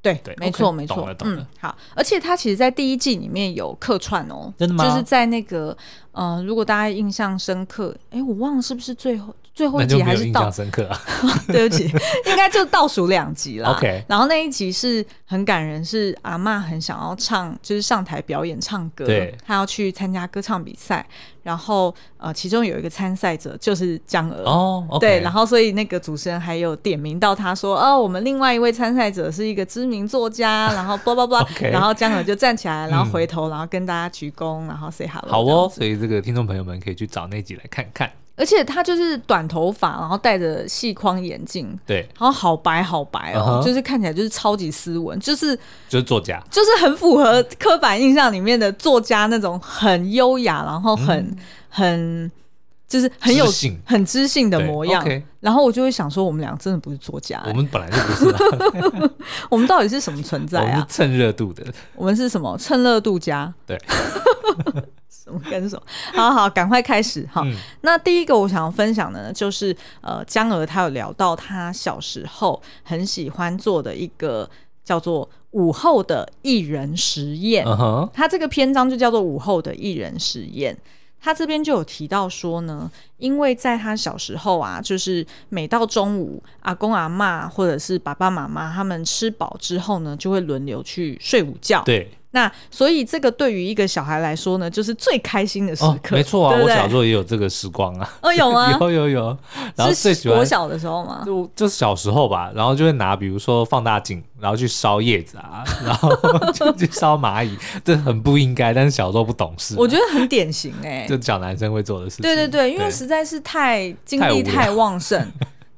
[0.00, 0.94] 对对，没错没错。
[0.96, 1.46] 懂了懂了。
[1.58, 4.88] 好，而且他其实，在第一季里面有客串哦，真的吗？
[4.88, 5.76] 就是在那个
[6.12, 9.34] 嗯，如果大家印象深刻，哎，我忘了是不是最后。
[9.52, 10.98] 最后一集还是倒深刻啊？
[11.48, 11.84] 对不起，
[12.26, 13.70] 应该就倒数两集啦。
[13.70, 19.04] OK，然后那一集是很感人，是阿嬷很想要唱，就是上台表演唱歌。
[19.04, 21.06] 对，她要去参加歌唱比赛，
[21.42, 24.86] 然后呃，其中有一个参赛者就是江娥哦。
[24.88, 25.00] Oh, okay.
[25.00, 35.30] 对，然后所以那个主持人还有点名到他说：“哦，我们另外一位参赛者是一个知名作家。”然后叭叭叭， 然后江娥就站起来，然后回头，然后跟大家鞠躬，然后 say hello。
[35.30, 38.10] 好哦，所以这个听众朋友们可以去找那集来看看。
[38.40, 43.66] 而且他就是短头发，然后戴着细框眼镜，对，然后好白好白哦，uh huh.
[43.66, 45.54] 就是看起来就是超级斯文，就是
[45.90, 51.36] 就是作家，就是很符合刻板印象里面的作家那种很优雅，然后很、嗯、
[51.68, 52.32] 很
[52.88, 55.04] 就是很有性很知性的模样。
[55.04, 55.22] Okay.
[55.40, 59.10] 然后我就会想说，我们俩真的不是作家、欸，我们本来就不是、啊，
[59.50, 60.64] 我们到底是什么存在啊？
[60.64, 63.52] 我们是蹭热度的，我们是什么蹭热度家？
[63.66, 63.78] 对。
[65.38, 65.80] 跟手，
[66.14, 67.42] 好好，赶快开始哈。
[67.44, 74.48] 嗯、那第一个我想要分享的呢，就是呃，江娥她有聊到她小时候很喜欢做的一个
[74.84, 77.64] 叫做午后的艺人实验。
[78.12, 80.76] 她、uh 这个篇章就叫做午后的艺人实验。
[81.22, 91.82] 她这边就有提到说呢，因为在她小时候啊，就是每到中午，阿公阿嬷或者是爸爸妈妈他们吃饱之后呢，就会轮流去睡午觉。
[91.84, 92.10] 对。
[92.32, 96.14] 那所以这个对于一个小孩来说呢，就是最开心的时刻。
[96.14, 98.08] 没错啊，我小时候也有这个时光啊。
[98.22, 98.70] 哦，有吗？
[98.80, 99.38] 有有有。
[99.74, 106.08] 然后最喜欢我小的时候嘛，就就是小时候吧，然后就会拿比如说放大镜，然后去烧叶子啊， 然后
[106.52, 109.74] 就去烧蚂蚁， 这很不应该，但是小时候不懂事。
[109.76, 112.22] 我觉得很典型哎，就小男生会做的事情。
[112.22, 115.20] 对对对，因为实在是太精力太旺盛，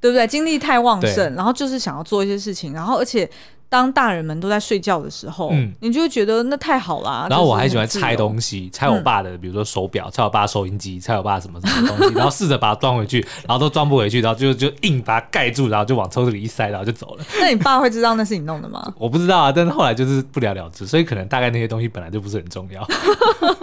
[0.01, 0.27] 对不对？
[0.27, 3.27] 精力太旺盛，然后就是想要做一些事情，然后而且。
[3.73, 7.27] 当大人们都在睡觉的时候，嗯，你就会觉得那太好了。
[7.31, 17.25] 然后我还喜欢拆东西，拆我爸的，嗯、比如说手表，拆我爸收音机，拆我爸什么什么东西， 然后试着把它装回去，然后都装不回去，然后就就硬把它盖住，然后就往抽屉里一塞，然后就走了。
[17.41, 18.93] 那你爸会知道那是你弄的吗？
[19.01, 22.87] 我不知道啊，但是后来就是不了了之，所以可能大概那些东西本来就不是很重要。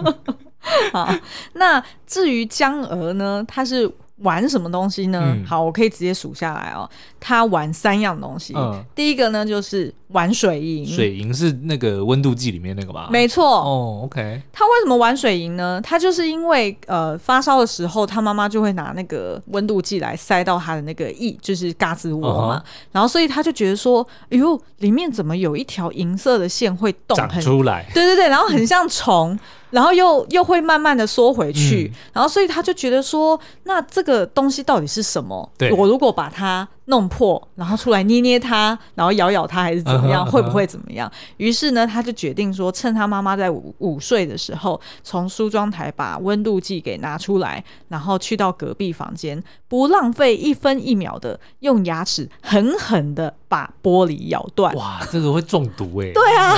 [0.92, 1.08] 好，
[1.52, 3.88] 那至于江娥呢，他是。
[4.22, 5.18] 玩什么东西呢？
[5.34, 6.86] 嗯、好，我可以直接数下来哦。
[7.18, 8.52] 他玩三样东西。
[8.54, 10.86] 嗯、第一个呢，就是玩水银。
[10.86, 13.08] 水银是那个温度计里面那个吧？
[13.10, 13.44] 没错。
[13.46, 14.42] 哦，OK。
[14.52, 15.80] 他为什么玩水银呢？
[15.82, 22.56] 他就是因为呃发烧的时候，他妈妈就会拿那个温度计来塞到他的那个翼，就是嘎吱窝嘛。
[22.56, 27.16] Uh huh、然后所以他就觉得说，哎呦，里面怎么有一条银色的线会动？
[27.16, 27.86] 长出来。
[27.94, 29.38] 对对对，然后很像虫。
[29.70, 35.48] 然后又又会慢慢的缩回去，嗯、然后所以他就觉得说，那这个东西到底是什么？
[35.56, 40.32] 对我如果把它弄破，然后出来捏捏它，然后咬咬它，还是怎么样？Uh huh, uh huh.
[40.32, 41.10] 会不会怎么样？
[41.38, 54.74] 于是呢，他就决定说，趁他妈妈在午午睡的时候，从梳妆台把温度计给拿出来，然后去到隔壁房间，不浪费一分一秒的用牙齿狠狠的把玻璃咬断。
[54.76, 56.10] 哇，这个会中毒哎！
[56.16, 56.56] 对啊，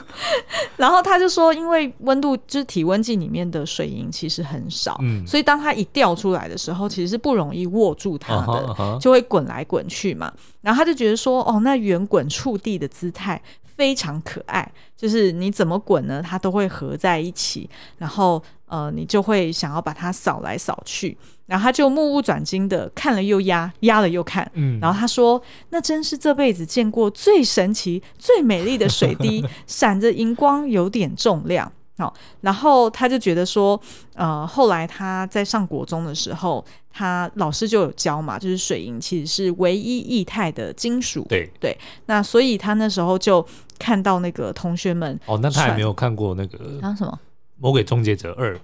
[0.78, 8.98] 然后他就说，因为温度就是体温计里面的水银其实很少，嗯，所以当它一掉出来的时候，其实是不容易握住它的，uh huh, uh huh.
[8.98, 9.50] 就会滚来。
[9.50, 13.42] 来滚去嘛，然后他就觉得说，哦，那圆滚触地的姿态
[13.80, 17.66] 非常可爱，就是你怎么滚呢，它都会合在一起，
[17.96, 21.16] 然后呃，你就会想要把它扫来扫去，
[21.46, 25.40] 然后他就目不转睛的看了又压，压了又看，嗯，然后他说，
[25.70, 31.72] 那真是这辈子见过最神奇、最美丽的水滴， 闪着荧光，有点重量。
[31.96, 33.78] 好，然后他就觉得说，
[34.14, 41.26] 呃，后来他在上国中的时候，他老师就有教嘛，就是水银其实是唯一液态的金属。
[41.28, 43.46] 对对，那所以他那时候就
[43.80, 47.18] 看到那个同学们哦，那他还没有看过那个啊什么
[47.56, 48.54] 《魔鬼终结者二》，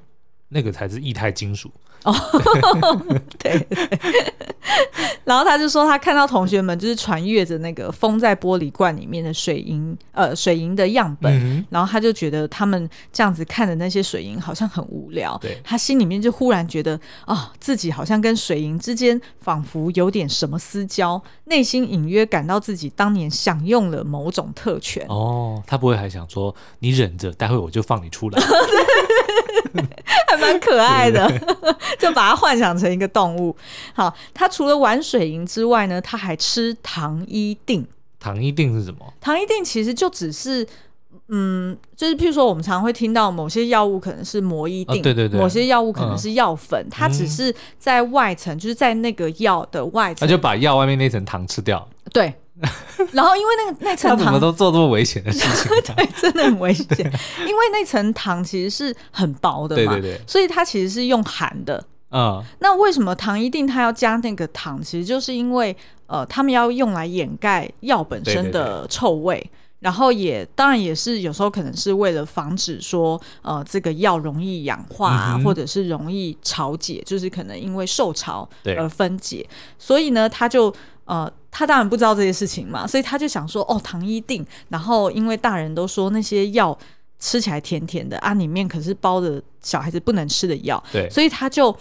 [0.51, 1.73] 那个才是液态金属。
[2.07, 2.15] 哦，
[3.37, 4.33] 对，对，
[5.25, 25.05] 然后他就说，他看到同学们就是传阅着那个封在玻璃罐里面的水银，呃，水银的样本，嗯、然后他就觉得他们这样子看的那些水银好像很无聊，对，他心里面就忽然觉得，哦，自己好像跟水银之间仿佛有点什么私交，内心隐约感到自己当年享用了某种特权。
[25.09, 28.41] 哦，他不会还想说，你忍着，待会我就放你出来。
[30.29, 31.29] 还蛮可爱的，
[31.99, 33.55] 就把它幻想成一个动物。
[33.95, 37.87] 好，它除了玩水银之外呢，它还吃糖衣锭。
[38.19, 39.13] 糖衣锭是什么？
[39.21, 40.67] 糖衣锭其实就只是，
[41.29, 51.89] 嗯，就是譬如说，我们常常会听到某些药物可能是膜衣錠，哦、对对对，某些药物可能是药粉，嗯、它只是在外层，就是在那个药的外层，他就把药外面那层糖吃掉。
[52.13, 52.35] 对。
[53.13, 55.71] 然后，因为那个那层糖，怎么都做这么危险的事情？
[55.95, 56.87] 对，真的很危险。
[57.41, 61.85] 因为那层糖其实是很薄的嘛，对对对，所以它其实是用含的。
[62.11, 64.83] 嗯，那为什么糖一定它要加那个糖？
[64.83, 79.47] 其实就是因为呃，他们要用来掩盖药本身的臭味，对对对，然后也当然也是有时候可能是为了防止说呃这个药容易氧化啊，嗯、或者是容易潮解，就是可能因为受潮而分解，
[79.79, 80.75] 所以呢，它就。
[81.07, 86.77] 呃，他当然不知道这些事情嘛，所以他就想说，哦，糖衣定，然后因为大人都说那些药
[87.19, 91.75] 吃起来甜甜的啊，里面可是包的小孩子不能吃的药，对，所以他就。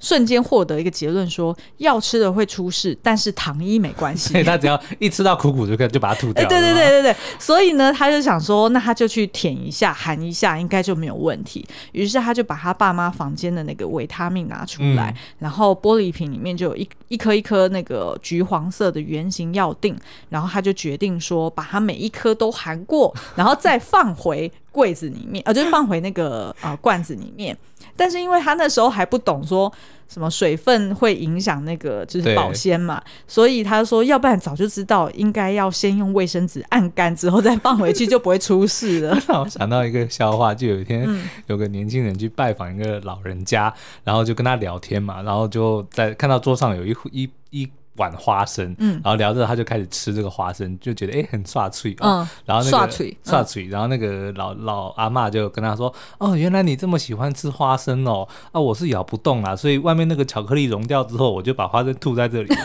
[0.00, 4.32] 瞬间获得一个结论，说药吃了会出事，但是糖衣没关系。
[4.42, 6.48] 他只要一吃到苦苦就可以就把它吐掉。
[6.48, 11.66] 对对对对对，所以呢，他就想说，那他就去舔一下、含一下，应该就没有问题。
[11.92, 19.94] 于是他就把他爸妈房间的那个维他命拿出来，嗯、然后玻璃瓶里面就有一一颗一颗那个橘黄色的圆形药锭，
[20.30, 27.56] 然后他就决定说，把它每一颗都含过，然后再放回柜子里面，呃，就是放回那个呃罐子里面。
[27.96, 29.72] 但是因为他那时候还不懂说
[30.08, 39.16] 什么水分会影响那个就是保鲜嘛，所以他说要不然早就知道应该要先用卫生纸按干之后再放回去就不会出事了。
[39.28, 41.08] 让我想到一个笑话，就有一天
[41.46, 47.70] 有个年轻人去拜访一个老人家，嗯、然后就跟他聊天嘛，然后就在看到桌上有一一一。
[47.94, 62.54] 一碗花生，嗯，然后聊着他就开始吃这个花生，就觉得哎很刷脆哦，然后那个刷脆刷脆，然后那个老老阿嬷就跟他说，哦，原来你这么喜欢吃花生哦，啊，我是咬不动啦，所以外面那个巧克力融掉之后，我就把花生吐在这里。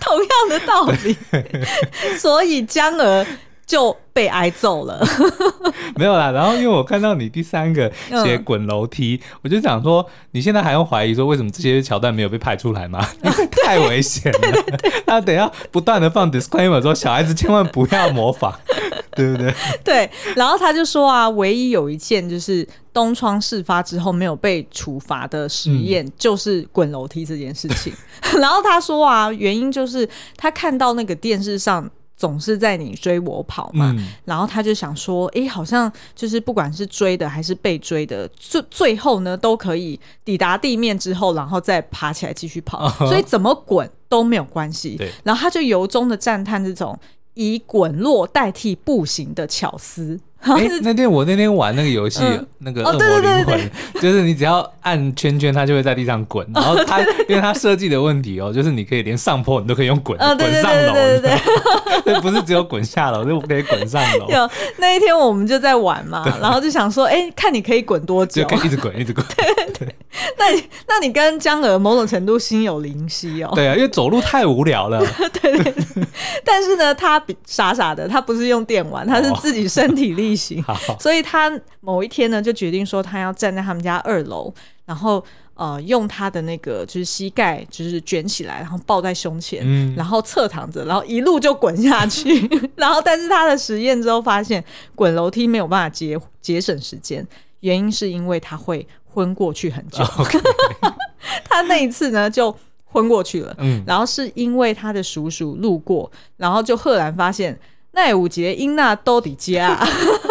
[0.00, 1.16] 同样的道理，
[2.18, 3.26] 所以江娥。
[3.66, 5.04] 就被挨揍了。
[5.96, 7.90] 没有啦，然后因为我看到你第三个
[8.24, 13.06] 写滚楼梯，嗯、我就想说，你现在还用怀疑说为什么这些桥段没有被拍出来吗？
[13.22, 14.38] 因为太危险了。
[14.40, 18.52] 对对对对，他等下不断的放 disclaimer 说小孩子千万不要模仿，
[19.14, 19.54] 对不对？
[19.84, 27.92] 对，然后他就说啊，唯一有一件就是东窗事发之后没有被处罚的实验，嗯、就是滚楼梯这件事情。
[28.38, 31.88] 然后他说啊，原因就是他看到那个电视上。
[32.22, 44.94] 总是在你追我跑嘛，嗯、然后他就想说，哎，好像就是不管是追的还是被追的，最最后呢都可以抵达地面之后，然后再爬起来继续跑， 所以怎么滚都没有关系。
[44.96, 46.96] 对然后他就由衷的赞叹这种
[47.34, 50.20] 以滚落代替步行的巧思。
[50.42, 53.70] 哎，那天我那天玩那个游戏，嗯、那个恶魔灵魂，
[54.02, 56.46] 就是你只要按圈圈，它就会在地上滚。
[56.52, 61.38] 然后它，因为它设计的问题哦，就是你可以连上坡你都可以用滚，滚上楼，对对
[62.04, 64.28] 对，不是只有滚下楼，就可以滚上楼。
[64.28, 69.24] 有那一天我们就在玩嘛，然后就想说，哎，看你可以滚多久，就可以一直滚，一直滚。
[70.38, 73.50] 那你那你跟江娥某种程度心有灵犀哦。
[73.54, 75.04] 对啊，因为走路太无聊了。
[75.40, 75.74] 对 对，
[76.44, 84.52] 但是呢，他比傻傻的，他不是用电玩，他是自己身体力行，好所以他某一天呢，就决定说他要站在他们家二楼，
[84.84, 85.24] 然后
[85.54, 92.48] 呃，用他的那个就是膝盖就是卷起来，然后抱在胸前，嗯、然后侧躺着，然后一路就滚下去。
[92.74, 94.64] 然后，但是他的实验之后发现，
[94.94, 97.24] 滚楼梯没有办法节节省时间，
[97.60, 100.04] 原因是因为他会昏过去很久。
[101.44, 102.54] 他那一次呢就
[102.84, 107.58] 昏过去了，嗯，然后是因为他的叔叔路过，然后就赫然发现。
[107.94, 109.78] 奈五节英娜都底家，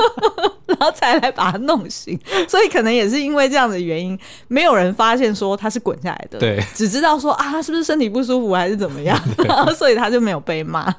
[0.66, 2.20] 然后才来把他弄醒，
[2.50, 4.18] 所以可能也是因为这样的原因，
[4.48, 9.16] 没有人发现说他是滚下来的，对，只知道说啊，他是不是身体不舒服还是怎么样，
[9.46, 10.92] 然后 所以他就没有被骂。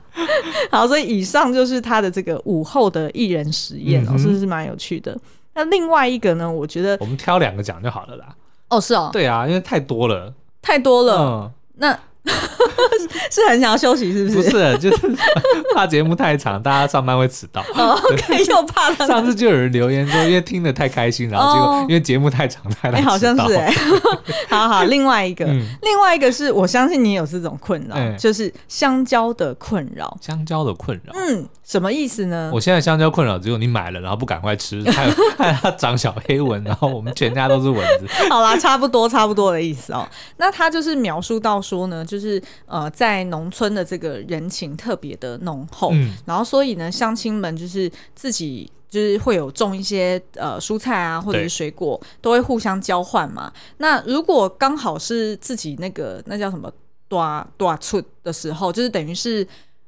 [0.70, 5.18] 好，所以以上就是他的这个午后的一人实验哦，是不是蛮有趣的？
[5.54, 6.50] 那另外一个呢？
[6.50, 8.34] 我觉得我们挑两个讲就好了啦。
[8.68, 11.98] 哦，是哦，对啊，因为太多了，太多了，嗯、那。
[13.30, 14.50] 是很想要休息，是不是？
[14.50, 15.16] 不是，就是
[15.74, 17.62] 怕节目太长，大家上班会迟到。
[17.74, 18.96] 哦，OK，又怕了。
[19.06, 23.74] 上次就有人留言说，因为听得太开心，然后结果因为节目太长，太好像是哎。
[24.48, 30.16] 好好，另外一个，另外一个是我相信你有这种困扰，就是香蕉的困扰。
[30.20, 32.50] 香蕉的困扰，嗯，什么意思呢？
[32.52, 38.06] 我现在香蕉困扰只有你买了，然后不赶快吃，害害它长小黑蚊，然后我们全家都是蚊子。
[38.28, 40.06] 好啦，差不多，差不多的意思哦。
[40.36, 53.50] 那他就是描述到说呢，就是呃，在农村的这个人情特别的浓厚，嗯、然后所以呢，乡亲们就是自己就是会有种一些呃蔬菜啊，或者是水果，都会互相交换嘛。
[53.78, 56.70] 那如果刚好是自己那个那叫什么
[57.08, 59.46] 大大出的时候，就是等于是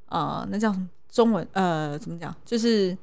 [0.09, 0.75] 呃那叫
[1.13, 2.97] 中文呃怎么讲，就是。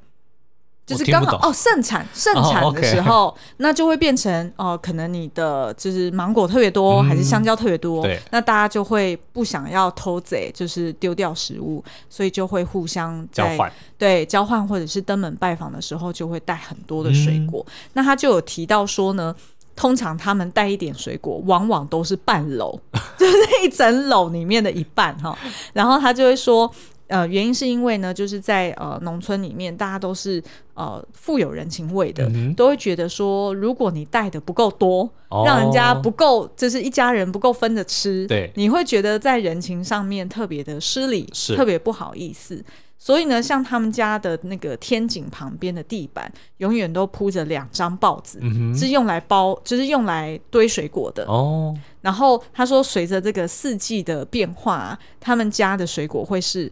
[0.85, 17.63] 就是刚好哦，盛产盛产的时候， 那就会变成哦、呃，可能你的就是芒果特别多，嗯、还是香蕉特别多，那大家就会不想要偷贼，就是丢掉食物，所以就会互相交换，对，交换或者是登门拜访的时候，就会带很多的水果。
[17.67, 19.33] 嗯、那他就有提到说呢，
[19.75, 22.77] 通常他们带一点水果，往往都是半篓，
[23.17, 25.37] 就是一整篓里面的一半哈。
[25.71, 26.69] 然后他就会说。
[27.11, 30.41] 呃，原因是因为呢，就是在呃农村里面，大家都是
[30.75, 42.63] 呃富有人情味的，嗯、都会觉得说，如果你带的不够多，哦、让人家不够，就是一家人不够分着吃，对，你会觉得在人情上面特别的失礼，是特别不好意思。
[42.97, 51.75] 所以呢，像他们家的那个天井旁边的地板，永远都铺着两张报纸，嗯、是用来包，就是用来堆水果的哦。
[51.99, 56.71] 然后他说，随着这个四季的变化，他们家的水果会是。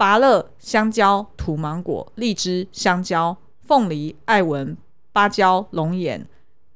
[0.00, 4.74] 芭乐、香蕉、土芒果、荔枝、香蕉、凤梨、艾文、
[5.12, 6.26] 芭蕉、龙眼、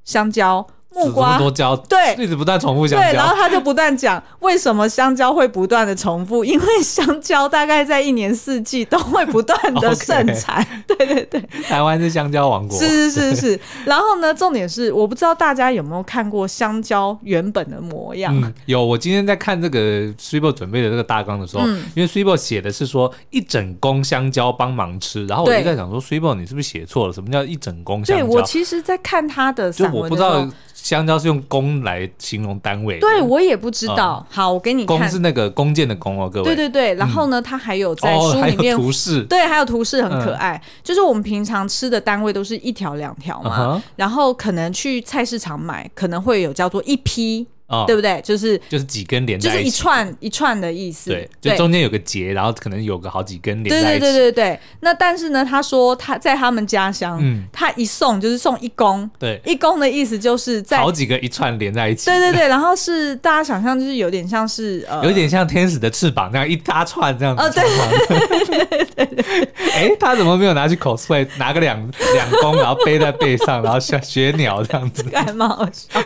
[0.05, 0.67] 香蕉。
[0.95, 13.61] 木瓜多交对，一直不断重复香蕉，对，然后他就不断讲为什么香蕉会不断的重复， 因为香蕉大概在一年四季都会不断的盛产， 对对对，台湾是香蕉王国，是是是是。
[13.85, 18.35] 然后呢，重点是我不知道大家有没有看过香蕉原本的模样？
[18.41, 18.85] 嗯，有。
[18.85, 27.13] 我今天在看这个 Swable 准备的这个大纲的时候，嗯、因为 Swable 写的是说一整公香蕉帮忙吃，然后我就在想说 Swable 你是不是写错了？
[27.13, 28.25] 什么叫一整公香蕉？
[28.25, 30.49] 对，我其实，在看他的散文的，就我不知道。
[30.85, 34.25] 香蕉是用公来形容单位，对我也不知道。
[34.29, 36.45] 嗯、好，我给你看，弓是那个弓箭的弓哦，各位。
[36.45, 40.61] 对对对，然后呢，它还有在书里面、图示，对，还有图示很可爱。
[40.63, 47.47] 嗯、就是我们平常吃的单位都是一条两条嘛，嗯、然后可能去菜市场买，可能会有叫做一批。
[47.75, 48.21] 哦，对不对？
[48.23, 51.11] 就是就是几根连在一起，就是一串一串的意思。
[51.11, 54.01] 对，就中间有个结，然后可能有个好几根连在一起。
[54.01, 54.61] 对对对对对。
[54.81, 62.07] 那但是呢，他说他在他们家乡，嗯，他一送就是送一公，对，一公的意思就是在好几个一串连在一起。
[62.07, 67.43] 对对对，然后是大家想象就是有点像是呃，有点像天使的翅膀那样一大串这样子。
[67.43, 67.65] 哦，对
[68.07, 69.49] 对对对。
[69.73, 71.77] 哎，他怎么没有拿去 cosplay，拿个两
[72.15, 75.05] 两公，然后背在背上，然后像学鸟这样子？
[75.13, 76.01] 还蛮好笑。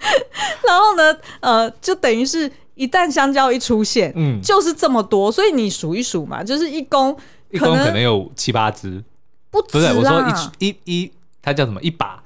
[0.66, 7.16] 然后呢，呃，就等于是一旦香蕉一出现，嗯，就是这么多，所以你数一数嘛，就是一公，
[7.50, 9.02] 一公可能有七八只，
[9.50, 9.92] 不止啊。
[9.96, 11.80] 我说一一一，它叫什么？
[11.82, 12.22] 一把。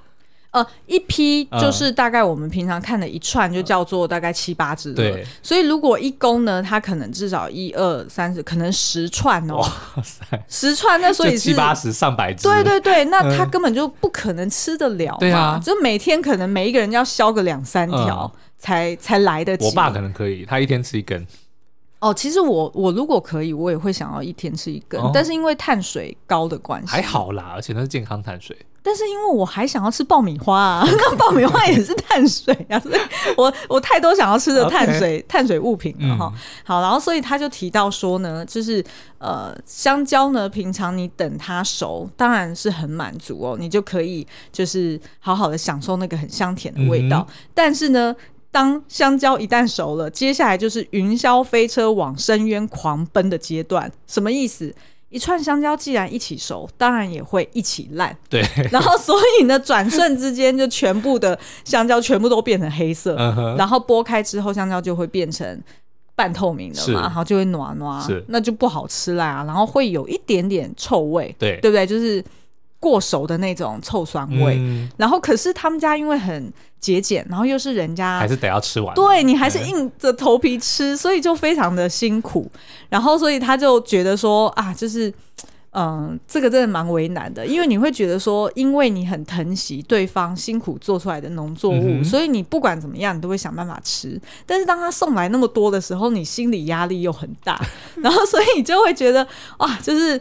[0.53, 4.92] 呃，一批就是大概我们平常看的一串，就叫做大概七八只。
[4.92, 9.57] 对，所以如果一公呢，它可能至少一二三十，可能十串哦。
[9.57, 12.42] 哇塞，十串那所以是七八十上百只。
[12.42, 15.18] 对对对，那它根本就不可能吃得了嘛。
[15.18, 19.64] 对啊，就每天可能每一个人要削个两三条才才来得及。
[19.64, 21.26] 我爸可能可以，他一天吃一根。
[21.98, 28.55] 哦，其实我我如果可以，我也会想要一天吃一根，但是因为碳水高的关系，还好啦，而且那是健康碳水。
[28.82, 32.98] 但是因为我还想要吃爆米花啊， 那爆米花也是碳水啊，所以
[33.36, 36.32] 我我太多想要吃的碳水.碳水物品了哈。
[36.34, 38.84] 嗯、好，然后所以他就提到说呢，就是
[39.18, 47.24] 呃香蕉呢，平常你等它熟，当然是很满足哦，你就可以就是好好的享受那个很香甜的味道。
[47.28, 48.14] 嗯、但是呢，
[48.50, 54.74] 当香蕉一旦熟了，接下来就是云霄飞车往深渊狂奔的阶段，什么意思？
[55.12, 58.16] 一串香蕉既然一起熟，当然也会一起烂。
[58.28, 58.42] 对，
[58.72, 65.62] 然后所以呢，转瞬之间就全部的香蕉全部都变成黑色，嗯、哼然后剥开之后，香蕉就会变成
[66.14, 69.44] 半透明的嘛，然后就会暖暖，那就不好吃啦。
[69.46, 71.86] 然后会有一点点臭味，对，对不对？
[71.86, 72.24] 就是。
[72.82, 76.52] 过熟的那种臭酸味，嗯、然后可是他们家因为很
[76.82, 82.50] 节俭，然后又是人家还是得要吃完，对你还是硬着头皮吃，嗯、所以就非常的辛苦。
[82.88, 85.08] 然后所以他就觉得说啊，就是
[85.70, 94.20] 嗯、呃，这个真的蛮为难的，因为你会觉得说，因为你很疼惜对方辛苦做出来的农作物，嗯、所以你不管怎么样，你都会想办法吃。
[94.44, 97.58] 但是当他送来那么多的时候，你心理压力又很大，
[98.02, 99.24] 然后所以你就会觉得
[99.58, 100.20] 哇，就是。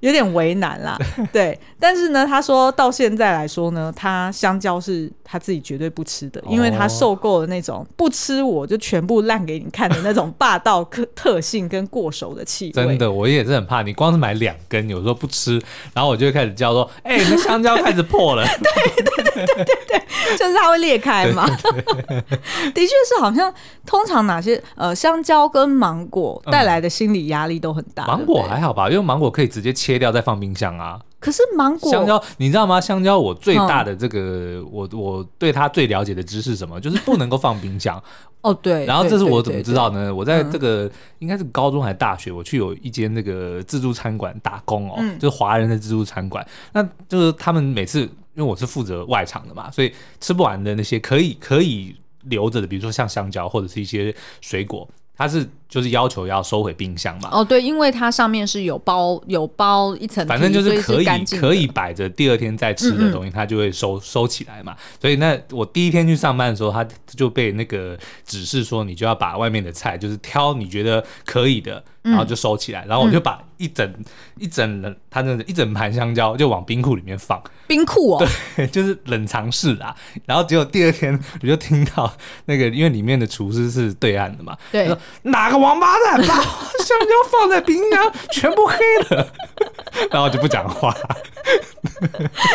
[0.00, 0.98] 有点为难啦，
[1.30, 12.72] 对，但是呢，他说到现在来说呢，他香蕉是他自己绝对不吃的，因为他受够了那种不吃我就全部烂给你看的那种霸道特特性跟过熟的气味。
[12.72, 15.60] 真的，我也是很怕你光是买两根，有时候不吃，
[15.92, 18.42] 然后我就会开始叫说：“哎、欸，那香蕉开始破了。
[18.56, 21.46] ”对对对对对对，就是它会裂开嘛。
[21.46, 23.52] 的确是，好像
[23.84, 28.04] 通常哪些呃香蕉跟芒果带来的心理压力都很大。
[28.04, 29.89] 嗯、芒果还好吧，因为芒果可以直接切。
[29.90, 31.00] 切掉再放冰箱啊！
[31.18, 32.80] 可是芒果、香蕉，你知道吗？
[32.80, 34.18] 香蕉我最大的这个，
[34.60, 36.80] 嗯、我我对它最了解的知识是什么？
[36.80, 38.00] 就是不能够放冰箱。
[38.42, 38.86] 哦，对。
[38.86, 40.14] 然后这是我怎么知道呢？
[40.14, 46.46] 我在这个应该是高中还是大学，我去有一间那个自助餐馆打工哦，嗯、就是华人的自助餐馆。
[46.72, 54.88] 那就是他们每次，因为我是负责外场的嘛，所以吃不完的那些可以可以留着的，比如说像香蕉或者是一些水果。
[55.20, 57.28] 它是就是要求要收回冰箱嘛？
[57.30, 61.04] 哦，对，因为它上面是有包有包一层，反正就是可以
[61.38, 64.74] 可以摆着第二天再吃的东西，它就会收收起来嘛。
[64.98, 72.84] 所以那我第一天去上班的时候，他就被那个指示说，你就要把外面的菜就是挑你觉得可以的，然后就收起来。
[72.86, 73.94] 然后我就把一整
[74.38, 77.42] 一整冷他那一整盘香蕉就往冰库里面放。
[77.66, 78.26] 冰库哦，
[78.56, 79.94] 对， 就是冷藏室啦。
[80.26, 82.12] 然后结果第二天我就听到
[82.46, 84.96] 那个，因为里面的厨师是对岸的嘛，对。
[85.22, 88.76] 哪个王八蛋把香蕉放在冰箱，全部黑
[89.16, 89.28] 了，
[90.10, 90.94] 然后就不讲话，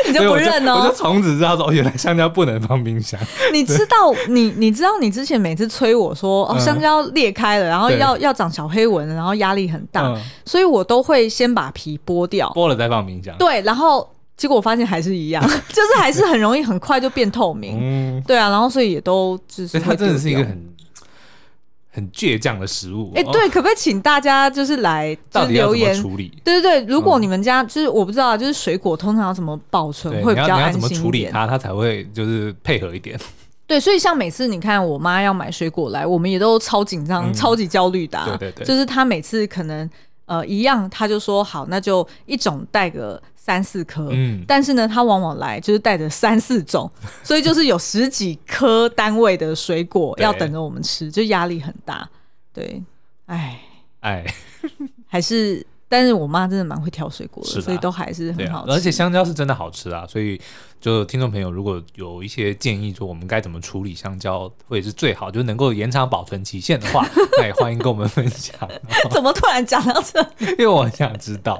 [0.07, 0.82] 你就不认哦？
[0.84, 3.19] 我就从此知道说，原来香蕉不能放冰箱。
[3.53, 10.15] 你知道，你你知道，你之前每次催我说，哦，香蕉裂开了，然后要要长小黑纹，然后压力很大，
[10.45, 13.36] 所以我都会先把皮剥掉，剥了再放冰箱。
[13.38, 14.07] 对，然后
[14.38, 18.23] 结果我发现还是一样， 就是还是很容易很快就变透明。
[18.28, 20.74] 对啊，然后所以也都就是，它真的是一个很。
[21.95, 26.29] 很倔强的食物，哎，对，可不可以请大家就是来 就留言处理？
[26.43, 30.81] 对对对，如果你们家就是我不知道，就是水果通常要怎么保存会比较安心一点？
[30.81, 33.17] 你要怎么处理它，它才会就是配合一点？
[33.65, 38.21] 对，所以像每次你看我妈要买水果来，我们也都超紧张、超级焦虑的。
[38.25, 39.89] 对对对，就是她每次可能
[40.25, 43.21] 呃一样，她就说好，那就一种带个。
[43.45, 46.91] 三四颗，嗯，但是呢，它往往来就是带着三四种，
[47.23, 52.09] 所以就是有十几颗单位的水果要等着我们吃，就压力很大。
[52.51, 52.81] 对，
[53.27, 53.61] 哎
[53.99, 54.35] 哎，唉。
[55.05, 58.71] 还是但是我妈真的蛮会挑水果的，所以都还是很好吃。
[58.71, 60.39] 而且香蕉是真的好吃啊，所以
[60.81, 67.05] 就听众朋友如果有一些建议，说我们该怎么处理香蕉，或者是最好就能够延长保存期限的话，
[67.38, 68.55] 那也欢迎跟我们分享。
[69.11, 70.19] 怎么突然讲到这？
[70.53, 71.55] 因为我很想知道。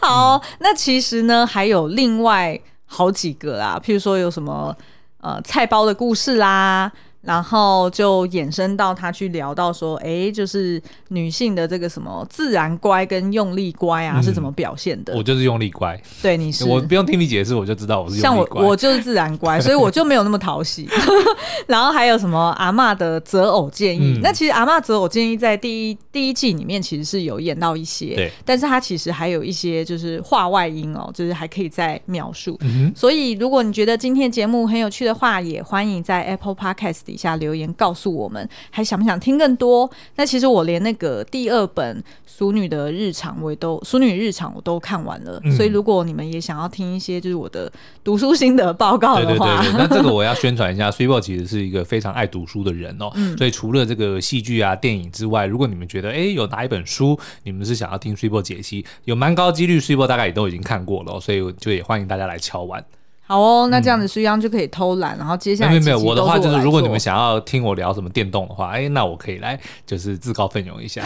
[0.00, 4.76] 好、嗯，那其实呢还有另外好几个啦，譬如说有什么
[5.20, 6.90] 呃菜包的故事啦。
[7.22, 15.14] 然后就衍生到他去聊到说，哎，就是女性的这个什么自然乖跟用力乖啊，是怎么表现的？
[15.14, 18.62] 我就是用力乖，对，你是，我不用听你解释，我就知道我是用力乖。
[18.62, 20.88] 像我，我就是自然乖，所以我就没有那么讨喜。
[21.68, 24.14] 然后还有什么阿嬷的择偶建议？
[24.16, 32.56] 嗯、那其实阿嬷择偶建议在第一第一季里面其实是有演到一些，对，但是他其实还有一些就是话外音哦，就是还可以再描述。
[32.62, 37.09] 嗯、所以如果你觉得今天节目很有趣的话，也欢迎在 Apple Podcast。
[37.10, 39.90] 底下留言告诉我们，还想不想听更多？
[40.14, 47.70] 那其实我连那个第二本《淑女的日常》我也都《淑女日常》我都看完了，嗯，所以如果你们也想要听一些就是我的
[48.04, 50.88] 读书心得报告的话，对对对对，那这个我要宣传一下。
[50.90, 62.84] Sweetbo 其实是一个非常爱读书的人哦，嗯，所以除了这个戏剧啊、电影之外，如果你们觉得哎有哪一本书你们是想要听 Sweetbo 解析，有蛮高几率 Sweetbo 大概也都已经看过了，所以就也欢迎大家来敲碗。
[63.30, 69.56] 好哦，那这样子苏央就可以偷懒，嗯，然后接下来没有没有，我的话就是，如果你们想要听我聊什么电动的话，哎，那我可以来
[69.86, 71.00] 就是自告奋勇一下。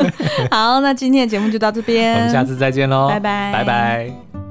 [0.50, 4.45] 好，那今天的节目就到这边， 我们下次再见喽，拜拜，拜拜。